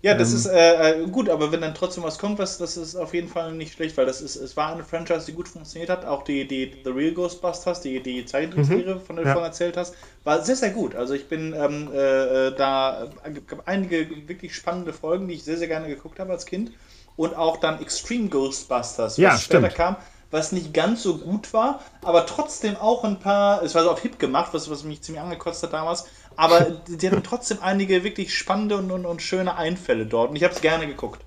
Ja, 0.00 0.14
das 0.14 0.30
ähm, 0.30 0.36
ist 0.36 0.46
äh, 0.46 1.02
äh, 1.02 1.06
gut, 1.08 1.28
aber 1.28 1.50
wenn 1.50 1.60
dann 1.60 1.74
trotzdem 1.74 2.04
was 2.04 2.18
kommt, 2.18 2.38
was, 2.38 2.58
das 2.58 2.76
ist 2.76 2.94
auf 2.94 3.14
jeden 3.14 3.28
Fall 3.28 3.52
nicht 3.52 3.72
schlecht, 3.72 3.96
weil 3.96 4.06
das 4.06 4.20
ist, 4.20 4.36
es 4.36 4.56
war 4.56 4.72
eine 4.72 4.84
Franchise, 4.84 5.26
die 5.26 5.32
gut 5.32 5.48
funktioniert 5.48 5.90
hat. 5.90 6.04
Auch 6.04 6.22
die, 6.22 6.46
die 6.46 6.72
The 6.84 6.90
Real 6.90 7.12
Ghostbusters, 7.12 7.80
die, 7.80 8.00
die 8.00 8.24
Zeichentrickserie, 8.24 8.94
mhm. 8.94 9.00
von 9.00 9.16
der 9.16 9.24
du 9.24 9.28
ja. 9.30 9.34
vorhin 9.34 9.50
erzählt 9.50 9.76
hast, 9.76 9.94
war 10.22 10.44
sehr, 10.44 10.54
sehr 10.54 10.70
gut. 10.70 10.94
Also 10.94 11.14
ich 11.14 11.28
bin 11.28 11.52
ähm, 11.52 11.88
äh, 11.92 12.52
da, 12.52 13.08
äh, 13.24 13.32
gab 13.44 13.66
einige 13.66 14.08
wirklich 14.28 14.54
spannende 14.54 14.92
Folgen, 14.92 15.26
die 15.26 15.34
ich 15.34 15.42
sehr, 15.42 15.56
sehr 15.56 15.68
gerne 15.68 15.88
geguckt 15.88 16.20
habe 16.20 16.30
als 16.30 16.46
Kind. 16.46 16.70
Und 17.16 17.36
auch 17.36 17.56
dann 17.56 17.82
Extreme 17.82 18.28
Ghostbusters, 18.28 19.14
was 19.14 19.16
ja, 19.16 19.36
später 19.36 19.70
stimmt. 19.70 19.74
kam 19.74 19.96
was 20.30 20.52
nicht 20.52 20.74
ganz 20.74 21.02
so 21.02 21.18
gut 21.18 21.52
war, 21.52 21.80
aber 22.02 22.26
trotzdem 22.26 22.76
auch 22.76 23.04
ein 23.04 23.18
paar, 23.18 23.62
es 23.62 23.74
war 23.74 23.82
so 23.82 23.90
auf 23.90 24.00
Hip 24.00 24.18
gemacht, 24.18 24.52
was, 24.52 24.70
was 24.70 24.84
mich 24.84 25.02
ziemlich 25.02 25.22
angekotzt 25.22 25.62
hat 25.62 25.72
damals, 25.72 26.04
aber 26.38 26.60
die 26.86 27.10
hatten 27.10 27.24
trotzdem 27.24 27.58
einige 27.62 28.04
wirklich 28.04 28.32
spannende 28.32 28.76
und, 28.76 28.92
und, 28.92 29.04
und 29.06 29.20
schöne 29.20 29.56
Einfälle 29.56 30.06
dort 30.06 30.30
und 30.30 30.36
ich 30.36 30.44
habe 30.44 30.54
es 30.54 30.60
gerne 30.60 30.86
geguckt. 30.86 31.20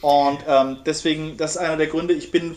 Und 0.00 0.38
ähm, 0.48 0.78
deswegen, 0.86 1.36
das 1.36 1.52
ist 1.52 1.56
einer 1.58 1.76
der 1.76 1.88
Gründe, 1.88 2.14
ich 2.14 2.30
bin, 2.30 2.52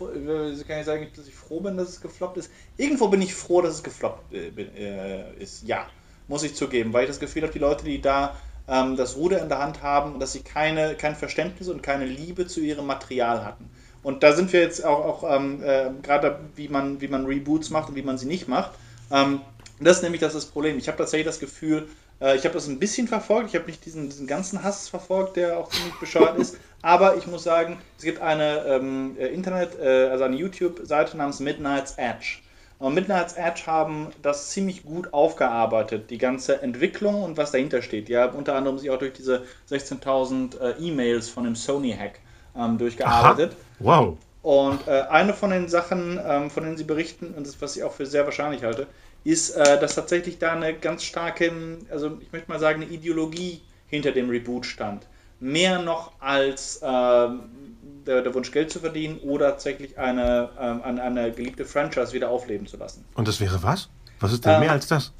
äh, 0.00 0.62
kann 0.62 0.78
ich 0.78 0.86
sagen, 0.86 1.08
dass 1.16 1.26
ich 1.26 1.34
froh 1.34 1.58
bin, 1.58 1.76
dass 1.76 1.88
es 1.88 2.00
gefloppt 2.00 2.36
ist. 2.36 2.52
Irgendwo 2.76 3.08
bin 3.08 3.22
ich 3.22 3.34
froh, 3.34 3.60
dass 3.60 3.74
es 3.74 3.82
gefloppt 3.82 4.32
äh, 4.32 4.50
äh, 4.50 5.42
ist, 5.42 5.66
ja, 5.66 5.84
muss 6.28 6.44
ich 6.44 6.54
zugeben, 6.54 6.92
weil 6.92 7.02
ich 7.02 7.10
das 7.10 7.18
Gefühl 7.18 7.42
habe, 7.42 7.52
die 7.52 7.58
Leute, 7.58 7.84
die 7.84 8.00
da 8.00 8.36
ähm, 8.68 8.96
das 8.96 9.16
Ruder 9.16 9.42
in 9.42 9.48
der 9.48 9.58
Hand 9.58 9.82
haben, 9.82 10.20
dass 10.20 10.32
sie 10.32 10.42
keine, 10.42 10.94
kein 10.94 11.16
Verständnis 11.16 11.68
und 11.68 11.82
keine 11.82 12.04
Liebe 12.04 12.46
zu 12.46 12.60
ihrem 12.60 12.86
Material 12.86 13.44
hatten. 13.44 13.68
Und 14.04 14.22
da 14.22 14.32
sind 14.32 14.52
wir 14.52 14.60
jetzt 14.60 14.84
auch, 14.84 15.24
auch 15.24 15.36
ähm, 15.36 15.60
äh, 15.64 15.90
gerade, 16.02 16.38
wie 16.54 16.68
man, 16.68 17.00
wie 17.00 17.08
man 17.08 17.26
Reboots 17.26 17.70
macht 17.70 17.88
und 17.88 17.96
wie 17.96 18.02
man 18.02 18.16
sie 18.16 18.26
nicht 18.26 18.46
macht. 18.46 18.70
Ähm, 19.10 19.40
das 19.80 19.98
ist 19.98 20.02
nämlich 20.02 20.20
das, 20.20 20.34
das 20.34 20.46
Problem. 20.46 20.78
Ich 20.78 20.88
habe 20.88 20.98
tatsächlich 20.98 21.26
das 21.26 21.40
Gefühl, 21.40 21.88
äh, 22.20 22.36
ich 22.36 22.44
habe 22.44 22.54
das 22.54 22.68
ein 22.68 22.78
bisschen 22.78 23.08
verfolgt. 23.08 23.50
Ich 23.50 23.54
habe 23.54 23.66
nicht 23.66 23.84
diesen, 23.84 24.08
diesen 24.08 24.26
ganzen 24.26 24.62
Hass 24.62 24.88
verfolgt, 24.88 25.36
der 25.36 25.58
auch 25.58 25.70
ziemlich 25.70 25.94
bescheuert 25.94 26.38
ist. 26.38 26.56
Aber 26.82 27.16
ich 27.16 27.26
muss 27.26 27.42
sagen, 27.42 27.78
es 27.98 28.04
gibt 28.04 28.20
eine 28.20 28.64
ähm, 28.66 29.16
äh, 29.18 29.28
Internet, 29.28 29.78
äh, 29.78 30.08
also 30.08 30.24
eine 30.24 30.36
YouTube-Seite 30.36 31.16
namens 31.16 31.40
Midnight's 31.40 31.94
Edge. 31.96 32.38
Und 32.78 32.94
Midnight's 32.94 33.34
Edge 33.34 33.62
haben 33.66 34.08
das 34.22 34.50
ziemlich 34.50 34.84
gut 34.84 35.12
aufgearbeitet, 35.12 36.10
die 36.10 36.16
ganze 36.16 36.62
Entwicklung 36.62 37.22
und 37.22 37.36
was 37.36 37.50
dahinter 37.50 37.82
steht. 37.82 38.08
Die 38.08 38.16
haben 38.16 38.36
unter 38.36 38.54
anderem 38.54 38.78
sich 38.78 38.90
auch 38.90 38.98
durch 38.98 39.12
diese 39.12 39.44
16.000 39.70 40.58
äh, 40.58 40.70
E-Mails 40.80 41.28
von 41.28 41.44
dem 41.44 41.54
Sony-Hack 41.54 42.20
ähm, 42.56 42.78
durchgearbeitet. 42.78 43.52
Aha. 43.52 43.58
Wow. 43.80 44.16
Und 44.42 44.88
äh, 44.88 45.02
eine 45.10 45.34
von 45.34 45.50
den 45.50 45.68
Sachen, 45.68 46.18
ähm, 46.26 46.50
von 46.50 46.64
denen 46.64 46.78
sie 46.78 46.84
berichten, 46.84 47.34
und 47.36 47.46
das, 47.46 47.60
was 47.60 47.76
ich 47.76 47.82
auch 47.82 47.92
für 47.92 48.06
sehr 48.06 48.24
wahrscheinlich 48.24 48.64
halte, 48.64 48.86
ist, 49.24 49.50
äh, 49.50 49.78
dass 49.80 49.94
tatsächlich 49.94 50.38
da 50.38 50.52
eine 50.52 50.74
ganz 50.74 51.02
starke, 51.02 51.52
also 51.90 52.18
ich 52.20 52.32
möchte 52.32 52.50
mal 52.50 52.58
sagen, 52.58 52.82
eine 52.82 52.90
Ideologie 52.90 53.60
hinter 53.86 54.12
dem 54.12 54.30
Reboot 54.30 54.66
stand. 54.66 55.06
Mehr 55.40 55.80
noch 55.80 56.12
als 56.20 56.78
äh, 56.78 56.80
der, 56.82 58.22
der, 58.22 58.34
Wunsch, 58.34 58.50
Geld 58.52 58.70
zu 58.70 58.80
verdienen 58.80 59.18
oder 59.20 59.50
tatsächlich 59.50 59.98
eine, 59.98 60.50
ähm, 60.58 60.82
eine, 60.82 61.02
eine, 61.02 61.32
geliebte 61.32 61.64
Franchise 61.64 62.12
wieder 62.12 62.30
aufleben 62.30 62.66
zu 62.66 62.76
lassen. 62.76 63.04
Und 63.14 63.26
das 63.26 63.40
wäre 63.40 63.62
was? 63.62 63.88
Was 64.20 64.32
ist 64.32 64.44
denn 64.44 64.54
ähm, 64.54 64.60
mehr 64.60 64.72
als 64.72 64.86
das? 64.86 65.12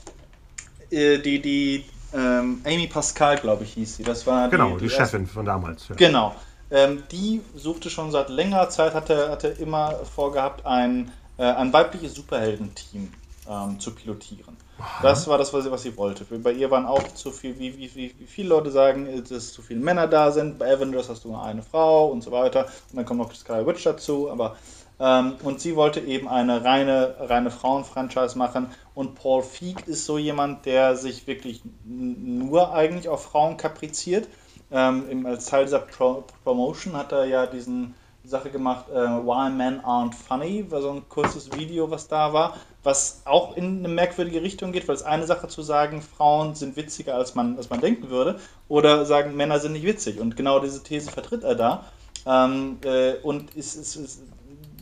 Äh, 0.91 1.19
die, 1.19 1.41
die 1.41 1.85
ähm, 2.13 2.61
Amy 2.65 2.87
Pascal, 2.87 3.39
glaube 3.39 3.65
ich, 3.65 3.73
hieß 3.75 3.97
sie. 3.97 4.03
Das 4.03 4.27
war 4.27 4.49
genau, 4.49 4.77
die, 4.77 4.85
die, 4.85 4.91
Chefin 4.91 5.23
erste, 5.23 5.35
von 5.35 5.47
damals. 5.47 5.89
Ja. 5.89 5.95
Genau. 5.97 6.35
Ähm, 6.71 7.03
die 7.11 7.41
suchte 7.55 7.91
schon 7.91 8.13
seit 8.13 8.29
längerer 8.29 8.69
Zeit, 8.69 8.95
hatte, 8.95 9.31
hatte 9.31 9.49
immer 9.49 9.95
vorgehabt, 10.05 10.67
ein, 10.67 11.11
äh, 11.39 11.45
ein 11.45 11.73
weibliches 11.73 12.15
Superheldenteam 12.15 13.11
ähm, 13.49 13.79
zu 13.79 13.95
pilotieren. 13.95 14.57
Aha. 14.79 15.03
Das 15.03 15.29
war 15.29 15.39
das, 15.39 15.53
was 15.53 15.65
sie, 15.65 15.71
was 15.71 15.83
sie 15.83 15.97
wollte. 15.97 16.25
Bei 16.25 16.53
ihr 16.53 16.71
waren 16.71 16.87
auch 16.87 17.03
zu 17.15 17.31
viel, 17.31 17.59
wie, 17.59 17.77
wie, 17.79 17.95
wie, 17.95 18.27
viele 18.27 18.49
Leute 18.49 18.71
sagen, 18.71 19.09
dass 19.29 19.53
zu 19.53 19.63
viele 19.63 19.81
Männer 19.81 20.07
da 20.07 20.31
sind. 20.31 20.59
Bei 20.59 20.73
Avengers 20.73 21.09
hast 21.09 21.25
du 21.25 21.29
nur 21.29 21.43
eine 21.43 21.63
Frau 21.63 22.09
und 22.09 22.23
so 22.23 22.33
weiter. 22.33 22.67
Und 22.91 22.97
dann 22.97 23.05
kommt 23.05 23.21
noch 23.21 23.35
Sky 23.35 23.67
Witch 23.67 23.85
dazu. 23.85 24.31
Aber 24.31 24.57
ähm, 24.99 25.35
und 25.43 25.61
sie 25.61 25.77
wollte 25.77 26.01
eben 26.01 26.29
eine 26.29 26.65
reine, 26.65 27.17
reine 27.19 27.51
Frauen-Franchise 27.51 28.37
machen. 28.37 28.71
Und 28.95 29.15
Paul 29.15 29.43
Feig 29.43 29.87
ist 29.87 30.07
so 30.07 30.19
jemand, 30.19 30.67
der 30.67 30.97
sich 30.97 31.27
wirklich 31.27 31.63
nur 31.85 32.73
eigentlich 32.75 33.09
auf 33.09 33.25
Frauen 33.25 33.57
kapriziert 33.57 34.29
ähm, 34.71 35.27
als 35.27 35.47
Teil 35.47 35.65
dieser 35.65 35.81
Pro 35.81 36.25
Promotion 36.45 36.97
hat 36.97 37.13
er 37.13 37.25
ja 37.25 37.47
diesen 37.47 37.95
Sache 38.25 38.51
gemacht, 38.51 38.87
äh, 38.91 38.95
Why 38.95 39.51
Men 39.51 39.81
Aren't 39.81 40.15
Funny, 40.15 40.71
war 40.71 40.83
so 40.83 40.91
ein 40.91 41.09
kurzes 41.09 41.53
Video, 41.53 41.91
was 41.91 42.09
da 42.09 42.33
war, 42.33 42.57
was 42.83 43.23
auch 43.25 43.57
in 43.57 43.79
eine 43.79 43.89
merkwürdige 43.89 44.43
Richtung 44.43 44.73
geht, 44.73 44.89
weil 44.89 44.95
es 44.95 45.03
eine 45.03 45.27
Sache 45.27 45.49
zu 45.49 45.63
sagen, 45.63 46.03
Frauen 46.03 46.55
sind 46.55 46.77
witziger, 46.77 47.15
als 47.15 47.35
man, 47.35 47.57
als 47.57 47.71
man 47.71 47.81
denken 47.81 48.11
würde, 48.11 48.39
oder 48.69 49.07
sagen, 49.07 49.37
Männer 49.37 49.59
sind 49.59 49.73
nicht 49.73 49.87
witzig. 49.87 50.21
Und 50.21 50.37
genau 50.37 50.61
diese 50.61 50.83
These 50.83 51.11
vertritt 51.11 51.45
er 51.45 51.55
da 51.55 51.85
ähm, 52.27 52.79
äh, 52.85 53.15
und 53.23 53.55
ist, 53.55 53.77
ist, 53.77 53.97
ist, 53.97 54.23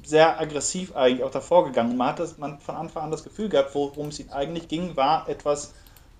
sehr 0.04 0.40
aggressiv 0.40 0.96
eigentlich 0.96 1.22
auch 1.22 1.30
davor 1.30 1.66
gegangen. 1.66 1.96
Man 1.96 2.08
hat 2.08 2.18
das, 2.18 2.38
man 2.38 2.58
von 2.60 2.76
Anfang 2.76 3.04
an 3.04 3.10
das 3.10 3.24
Gefühl 3.24 3.50
gehabt, 3.50 3.74
worum 3.74 4.08
es 4.08 4.18
ihm 4.18 4.30
eigentlich 4.30 4.66
ging, 4.68 4.96
war 4.96 5.28
etwas, 5.28 5.74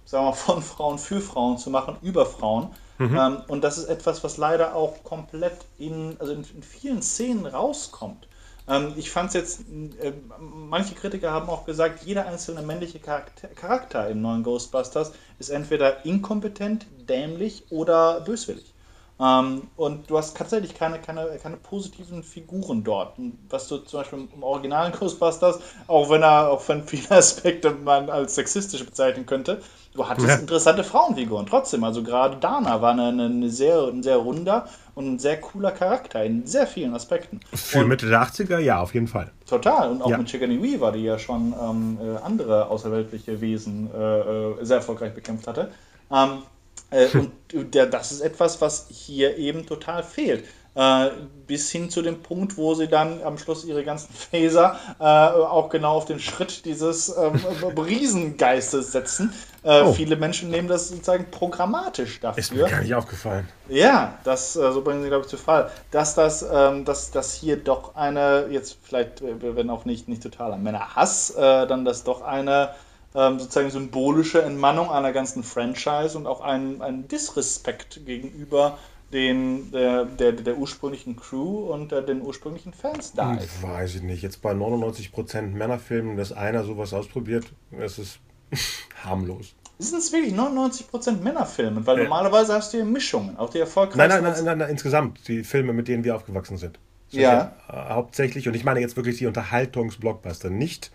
sagen 0.09 0.25
wir 0.25 0.31
mal, 0.31 0.37
von 0.37 0.62
Frauen 0.62 0.99
für 0.99 1.21
Frauen 1.21 1.59
zu 1.59 1.71
machen, 1.71 1.97
über 2.03 2.25
Frauen. 2.25 2.71
Mhm. 2.99 3.16
Ähm, 3.16 3.37
und 3.49 3.62
das 3.62 3.79
ist 3.79 3.85
etwas, 3.85 4.25
was 4.25 4.38
leider 4.38 4.75
auch 4.75 5.05
komplett 5.05 5.59
in, 5.79 6.16
also 6.18 6.33
in, 6.33 6.44
in 6.55 6.62
vielen 6.62 7.03
Szenen 7.03 7.47
rauskommt. 7.47 8.27
Ähm, 8.66 8.94
ich 8.97 9.11
fand 9.11 9.29
es 9.29 9.35
jetzt, 9.35 9.61
äh, 10.01 10.12
manche 10.38 10.94
Kritiker 10.94 11.31
haben 11.31 11.49
auch 11.49 11.66
gesagt, 11.66 12.05
jeder 12.05 12.27
einzelne 12.27 12.62
männliche 12.62 12.99
Charakter, 12.99 13.49
Charakter 13.49 14.09
im 14.09 14.23
neuen 14.23 14.42
Ghostbusters 14.42 15.12
ist 15.38 15.51
entweder 15.51 16.05
inkompetent, 16.05 16.87
dämlich 17.09 17.64
oder 17.71 18.23
böswillig. 18.23 18.75
Ähm, 19.20 19.62
und 19.76 20.09
du 20.09 20.16
hast 20.16 20.37
tatsächlich 20.37 20.74
keine, 20.74 21.00
keine, 21.00 21.26
keine 21.42 21.57
positiven 21.57 22.22
Figuren 22.22 22.85
dort. 22.85 23.14
Was 23.50 23.66
du 23.66 23.78
zum 23.78 24.00
Beispiel 24.00 24.28
im 24.33 24.42
originalen 24.42 24.92
Ghostbusters, 24.98 25.59
auch 25.88 26.09
wenn 26.11 26.22
er, 26.22 26.50
auch 26.50 26.66
wenn 26.68 26.85
viele 26.85 27.11
Aspekte 27.11 27.70
man 27.70 28.11
als 28.11 28.37
sexistisch 28.37 28.85
bezeichnen 28.85 29.26
könnte, 29.26 29.61
du 29.94 30.09
hattest 30.09 30.28
ja. 30.28 30.35
interessante 30.37 30.85
Frauenfiguren 30.85 31.46
trotzdem. 31.46 31.83
Also 31.83 32.04
gerade 32.04 32.37
Dana 32.37 32.81
war 32.81 32.92
eine, 32.92 33.09
eine, 33.09 33.50
sehr, 33.50 33.88
ein 33.88 34.04
sehr 34.04 34.16
runder 34.16 34.68
und 34.94 35.14
ein 35.14 35.18
sehr 35.18 35.40
cooler 35.40 35.72
Charakter 35.72 36.22
in 36.24 36.46
sehr 36.46 36.68
vielen 36.68 36.94
Aspekten. 36.94 37.40
Für 37.52 37.81
und 37.81 37.88
Mitte 37.88 38.09
der 38.09 38.22
80er, 38.22 38.59
ja, 38.59 38.81
auf 38.81 38.94
jeden 38.94 39.09
Fall. 39.09 39.33
Total. 39.48 39.90
Und 39.90 40.02
auch 40.02 40.11
ja. 40.11 40.18
mit 40.18 40.28
Chickeny 40.28 40.62
Weaver, 40.62 40.92
die 40.92 41.02
ja 41.02 41.18
schon 41.18 41.54
ähm, 41.61 41.98
äh, 42.00 42.18
andere 42.24 42.68
außerweltliche 42.68 43.40
Wesen 43.40 43.90
äh, 43.92 44.20
äh, 44.20 44.64
sehr 44.64 44.76
erfolgreich 44.76 45.12
bekämpft 45.12 45.48
hatte. 45.48 45.72
Ähm, 46.12 46.42
Äh, 46.90 47.09
und 47.16 47.33
der, 47.74 47.87
das 47.87 48.12
ist 48.12 48.20
etwas, 48.20 48.61
was 48.61 48.87
hier 48.90 49.37
eben 49.37 49.66
total 49.66 50.03
fehlt. 50.03 50.44
Äh, 50.79 51.11
bis 51.48 51.72
hin 51.72 51.90
zu 51.90 52.03
dem 52.03 52.22
Punkt, 52.22 52.57
wo 52.57 52.72
sie 52.72 52.87
dann 52.87 53.20
am 53.24 53.37
Schluss 53.37 53.64
ihre 53.64 53.83
ganzen 53.83 54.12
Phaser 54.31 54.79
äh, 55.01 55.03
auch 55.03 55.70
genau 55.70 55.94
auf 55.94 56.05
den 56.05 56.20
Schritt 56.20 56.64
dieses 56.66 57.09
ähm, 57.16 57.40
Riesengeistes 57.77 58.92
setzen. 58.92 59.33
Äh, 59.64 59.83
oh. 59.83 59.92
Viele 59.92 60.14
Menschen 60.14 60.51
nehmen 60.51 60.68
das 60.68 60.90
sozusagen 60.90 61.33
programmatisch 61.33 62.20
dafür. 62.20 62.38
Ist 62.38 62.55
mir 62.55 62.68
gar 62.68 62.83
nicht 62.83 62.94
aufgefallen. 62.94 63.48
Ja, 63.68 64.18
das, 64.22 64.55
äh, 64.55 64.70
so 64.70 64.83
bringen 64.83 65.03
sie, 65.03 65.09
glaube 65.09 65.24
ich, 65.24 65.29
zu 65.29 65.37
Fall. 65.37 65.68
Dass 65.90 66.14
das, 66.14 66.46
ähm, 66.48 66.85
dass, 66.85 67.11
dass 67.11 67.35
hier 67.35 67.57
doch 67.57 67.96
eine, 67.96 68.46
jetzt 68.48 68.79
vielleicht, 68.81 69.20
wenn 69.20 69.70
auch 69.70 69.85
nicht, 69.85 70.07
nicht 70.07 70.22
totaler 70.22 70.59
Männerhass, 70.59 71.35
dann 71.37 71.85
das 71.85 72.05
doch 72.05 72.22
eine 72.22 72.70
ähm, 73.18 73.40
sozusagen 73.40 73.70
symbolische 73.70 74.42
Entmannung 74.42 74.90
einer 74.90 75.12
ganzen 75.12 75.42
Franchise 75.42 76.16
und 76.16 76.26
auch 76.28 76.40
ein, 76.40 76.81
ein 76.81 77.09
Disrespekt 77.09 78.07
gegenüber 78.07 78.78
den, 79.12 79.72
der, 79.72 80.04
der, 80.04 80.33
der 80.33 80.57
ursprünglichen 80.57 81.16
Crew 81.16 81.72
und 81.72 81.92
äh, 81.92 82.04
den 82.04 82.22
ursprünglichen 82.22 82.72
Fans 82.72 83.14
da 83.14 83.33
hm, 83.33 83.38
ist. 83.38 83.62
Weiß 83.62 83.96
ich 83.96 84.02
nicht. 84.02 84.22
Jetzt 84.22 84.40
bei 84.40 84.52
99% 84.52 85.40
Männerfilmen, 85.48 86.16
dass 86.16 86.31
einer 86.31 86.62
sowas 86.62 86.92
ausprobiert, 86.92 87.46
das 87.72 87.98
ist 87.98 88.20
harmlos. 89.04 89.54
Sind 89.81 89.98
es 89.98 90.12
wirklich 90.12 90.35
99% 90.35 91.20
Männerfilme? 91.20 91.87
Weil 91.87 91.98
ja. 91.98 92.02
normalerweise 92.04 92.54
hast 92.54 92.72
du 92.72 92.78
ja 92.78 92.85
Mischungen, 92.85 93.37
auch 93.37 93.50
die 93.50 93.59
erfolgreichsten. 93.59 93.98
Nein, 93.98 94.22
nein, 94.22 94.33
nein, 94.33 94.44
nein, 94.44 94.59
nein, 94.59 94.70
insgesamt 94.70 95.26
die 95.26 95.42
Filme, 95.42 95.72
mit 95.72 95.88
denen 95.88 96.04
wir 96.04 96.14
aufgewachsen 96.14 96.57
sind. 96.57 96.78
sind 97.09 97.22
ja. 97.22 97.52
ja. 97.68 97.90
Äh, 97.90 97.94
hauptsächlich, 97.94 98.46
und 98.46 98.54
ich 98.54 98.64
meine 98.64 98.81
jetzt 98.81 98.96
wirklich 98.96 99.18
die 99.18 99.26
Unterhaltungsblockbuster, 99.26 100.50
nicht 100.50 100.92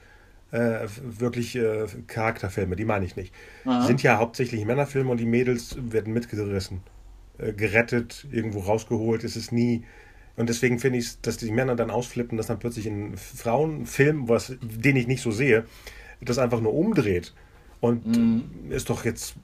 äh, 0.54 0.88
wirklich 1.02 1.56
äh, 1.56 1.88
Charakterfilme, 2.08 2.76
die 2.76 2.86
meine 2.86 3.06
ich 3.06 3.16
nicht. 3.16 3.34
Aha. 3.66 3.86
Sind 3.86 4.04
ja 4.04 4.18
hauptsächlich 4.18 4.64
Männerfilme 4.66 5.10
und 5.10 5.20
die 5.20 5.26
Mädels 5.26 5.76
werden 5.80 6.14
mitgerissen. 6.14 6.82
Äh, 7.40 7.54
gerettet, 7.54 8.28
irgendwo 8.32 8.60
rausgeholt. 8.60 9.24
Es 9.24 9.36
ist 9.36 9.52
nie. 9.52 9.84
Und 10.36 10.50
deswegen 10.50 10.78
finde 10.78 11.00
ich, 11.00 11.20
dass 11.22 11.38
die 11.38 11.52
Männer 11.52 11.76
dann 11.76 11.90
ausflippen, 11.90 12.38
dass 12.38 12.48
dann 12.48 12.60
plötzlich 12.60 12.86
ein 12.86 13.18
Frauenfilm, 13.18 14.30
was, 14.30 14.56
den 14.62 14.96
ich 14.96 15.08
nicht 15.08 15.22
so 15.22 15.32
sehe, 15.32 15.66
das 16.22 16.38
einfach 16.38 16.62
nur 16.62 16.74
umdreht. 16.74 17.34
Und 17.80 18.06
mhm. 18.06 18.72
ist 18.72 18.92
doch 18.92 19.06
jetzt, 19.06 19.36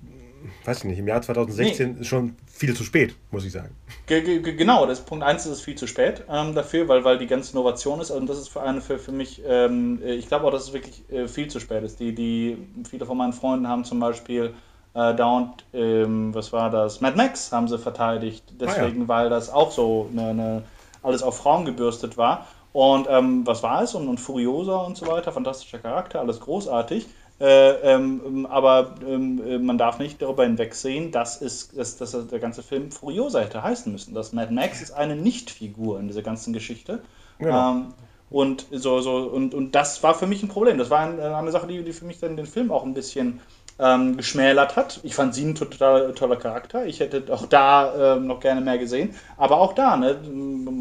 weiß 0.65 0.79
ich 0.79 0.83
nicht, 0.85 0.99
im 0.99 1.07
Jahr 1.07 1.21
2016 1.21 1.97
nee. 1.97 2.03
schon 2.03 2.35
viel 2.47 2.75
zu 2.75 2.83
spät, 2.83 3.15
muss 3.31 3.45
ich 3.45 3.51
sagen. 3.51 3.75
G 4.07 4.39
genau, 4.39 4.85
das 4.85 5.01
Punkt 5.01 5.23
1 5.23 5.45
ist 5.45 5.51
es 5.51 5.61
viel 5.61 5.75
zu 5.75 5.87
spät 5.87 6.23
ähm, 6.29 6.55
dafür, 6.55 6.87
weil, 6.87 7.03
weil 7.03 7.17
die 7.17 7.27
ganze 7.27 7.53
Innovation 7.53 7.99
ist. 7.99 8.11
Und 8.11 8.27
das 8.27 8.37
ist 8.37 8.49
für 8.49 8.61
eine 8.61 8.81
für, 8.81 8.99
für 8.99 9.11
mich, 9.11 9.41
ähm, 9.47 10.01
ich 10.03 10.27
glaube 10.27 10.45
auch, 10.45 10.51
dass 10.51 10.63
es 10.63 10.73
wirklich 10.73 11.03
äh, 11.11 11.27
viel 11.27 11.47
zu 11.47 11.59
spät 11.59 11.83
ist. 11.83 11.99
Die, 11.99 12.13
die, 12.13 12.57
viele 12.89 13.05
von 13.05 13.17
meinen 13.17 13.33
Freunden 13.33 13.67
haben 13.67 13.83
zum 13.85 13.99
Beispiel 13.99 14.53
äh, 14.93 15.13
dauernd, 15.13 15.65
ähm, 15.73 16.33
was 16.33 16.51
war 16.51 16.69
das? 16.69 17.01
Mad 17.01 17.15
Max 17.15 17.51
haben 17.51 17.67
sie 17.67 17.77
verteidigt. 17.77 18.43
Deswegen, 18.59 18.97
ah, 18.97 19.01
ja. 19.01 19.07
weil 19.07 19.29
das 19.29 19.49
auch 19.49 19.71
so 19.71 20.09
eine, 20.11 20.29
eine, 20.29 20.63
alles 21.03 21.23
auf 21.23 21.37
Frauen 21.37 21.65
gebürstet 21.65 22.17
war. 22.17 22.47
Und 22.71 23.07
ähm, 23.09 23.45
was 23.45 23.63
war 23.63 23.81
es? 23.81 23.95
Und, 23.95 24.07
und 24.07 24.19
Furiosa 24.19 24.77
und 24.77 24.97
so 24.97 25.07
weiter, 25.07 25.31
fantastischer 25.31 25.79
Charakter, 25.79 26.19
alles 26.19 26.39
großartig. 26.39 27.07
Äh, 27.39 27.71
ähm, 27.93 28.45
aber 28.49 28.95
ähm, 29.07 29.41
äh, 29.47 29.57
man 29.59 29.77
darf 29.77 29.97
nicht 29.97 30.21
darüber 30.21 30.43
hinwegsehen, 30.43 31.11
dass, 31.11 31.41
es, 31.41 31.69
dass, 31.69 31.97
dass 31.97 32.11
der 32.27 32.39
ganze 32.39 32.63
Film 32.63 32.91
Furiosa 32.91 33.39
hätte 33.39 33.63
heißen 33.63 33.91
müssen. 33.91 34.13
Das 34.13 34.33
Mad 34.33 34.53
Max 34.53 34.81
ist 34.81 34.91
eine 34.91 35.15
Nicht-Figur 35.15 35.99
in 35.99 36.07
dieser 36.07 36.21
ganzen 36.21 36.51
Geschichte. 36.51 37.01
Genau. 37.37 37.71
Ähm, 37.71 37.93
und, 38.29 38.67
so, 38.71 38.99
so, 38.99 39.15
und, 39.15 39.53
und 39.53 39.73
das 39.73 40.03
war 40.03 40.13
für 40.13 40.27
mich 40.27 40.43
ein 40.43 40.49
Problem. 40.49 40.77
Das 40.77 40.89
war 40.89 40.99
eine, 40.99 41.35
eine 41.35 41.51
Sache, 41.51 41.67
die, 41.67 41.81
die 41.81 41.93
für 41.93 42.05
mich 42.05 42.19
dann 42.19 42.37
den 42.37 42.45
Film 42.45 42.71
auch 42.71 42.83
ein 42.83 42.93
bisschen 42.93 43.39
ähm, 43.79 44.17
geschmälert 44.17 44.75
hat. 44.75 44.99
Ich 45.03 45.15
fand 45.15 45.33
sie 45.33 45.45
ein 45.45 45.55
total 45.55 46.13
toller 46.13 46.35
Charakter. 46.35 46.85
Ich 46.85 46.99
hätte 46.99 47.23
auch 47.33 47.45
da 47.45 48.15
ähm, 48.17 48.27
noch 48.27 48.39
gerne 48.41 48.61
mehr 48.61 48.77
gesehen. 48.77 49.15
Aber 49.37 49.57
auch 49.57 49.73
da, 49.73 49.95
ne, 49.97 50.17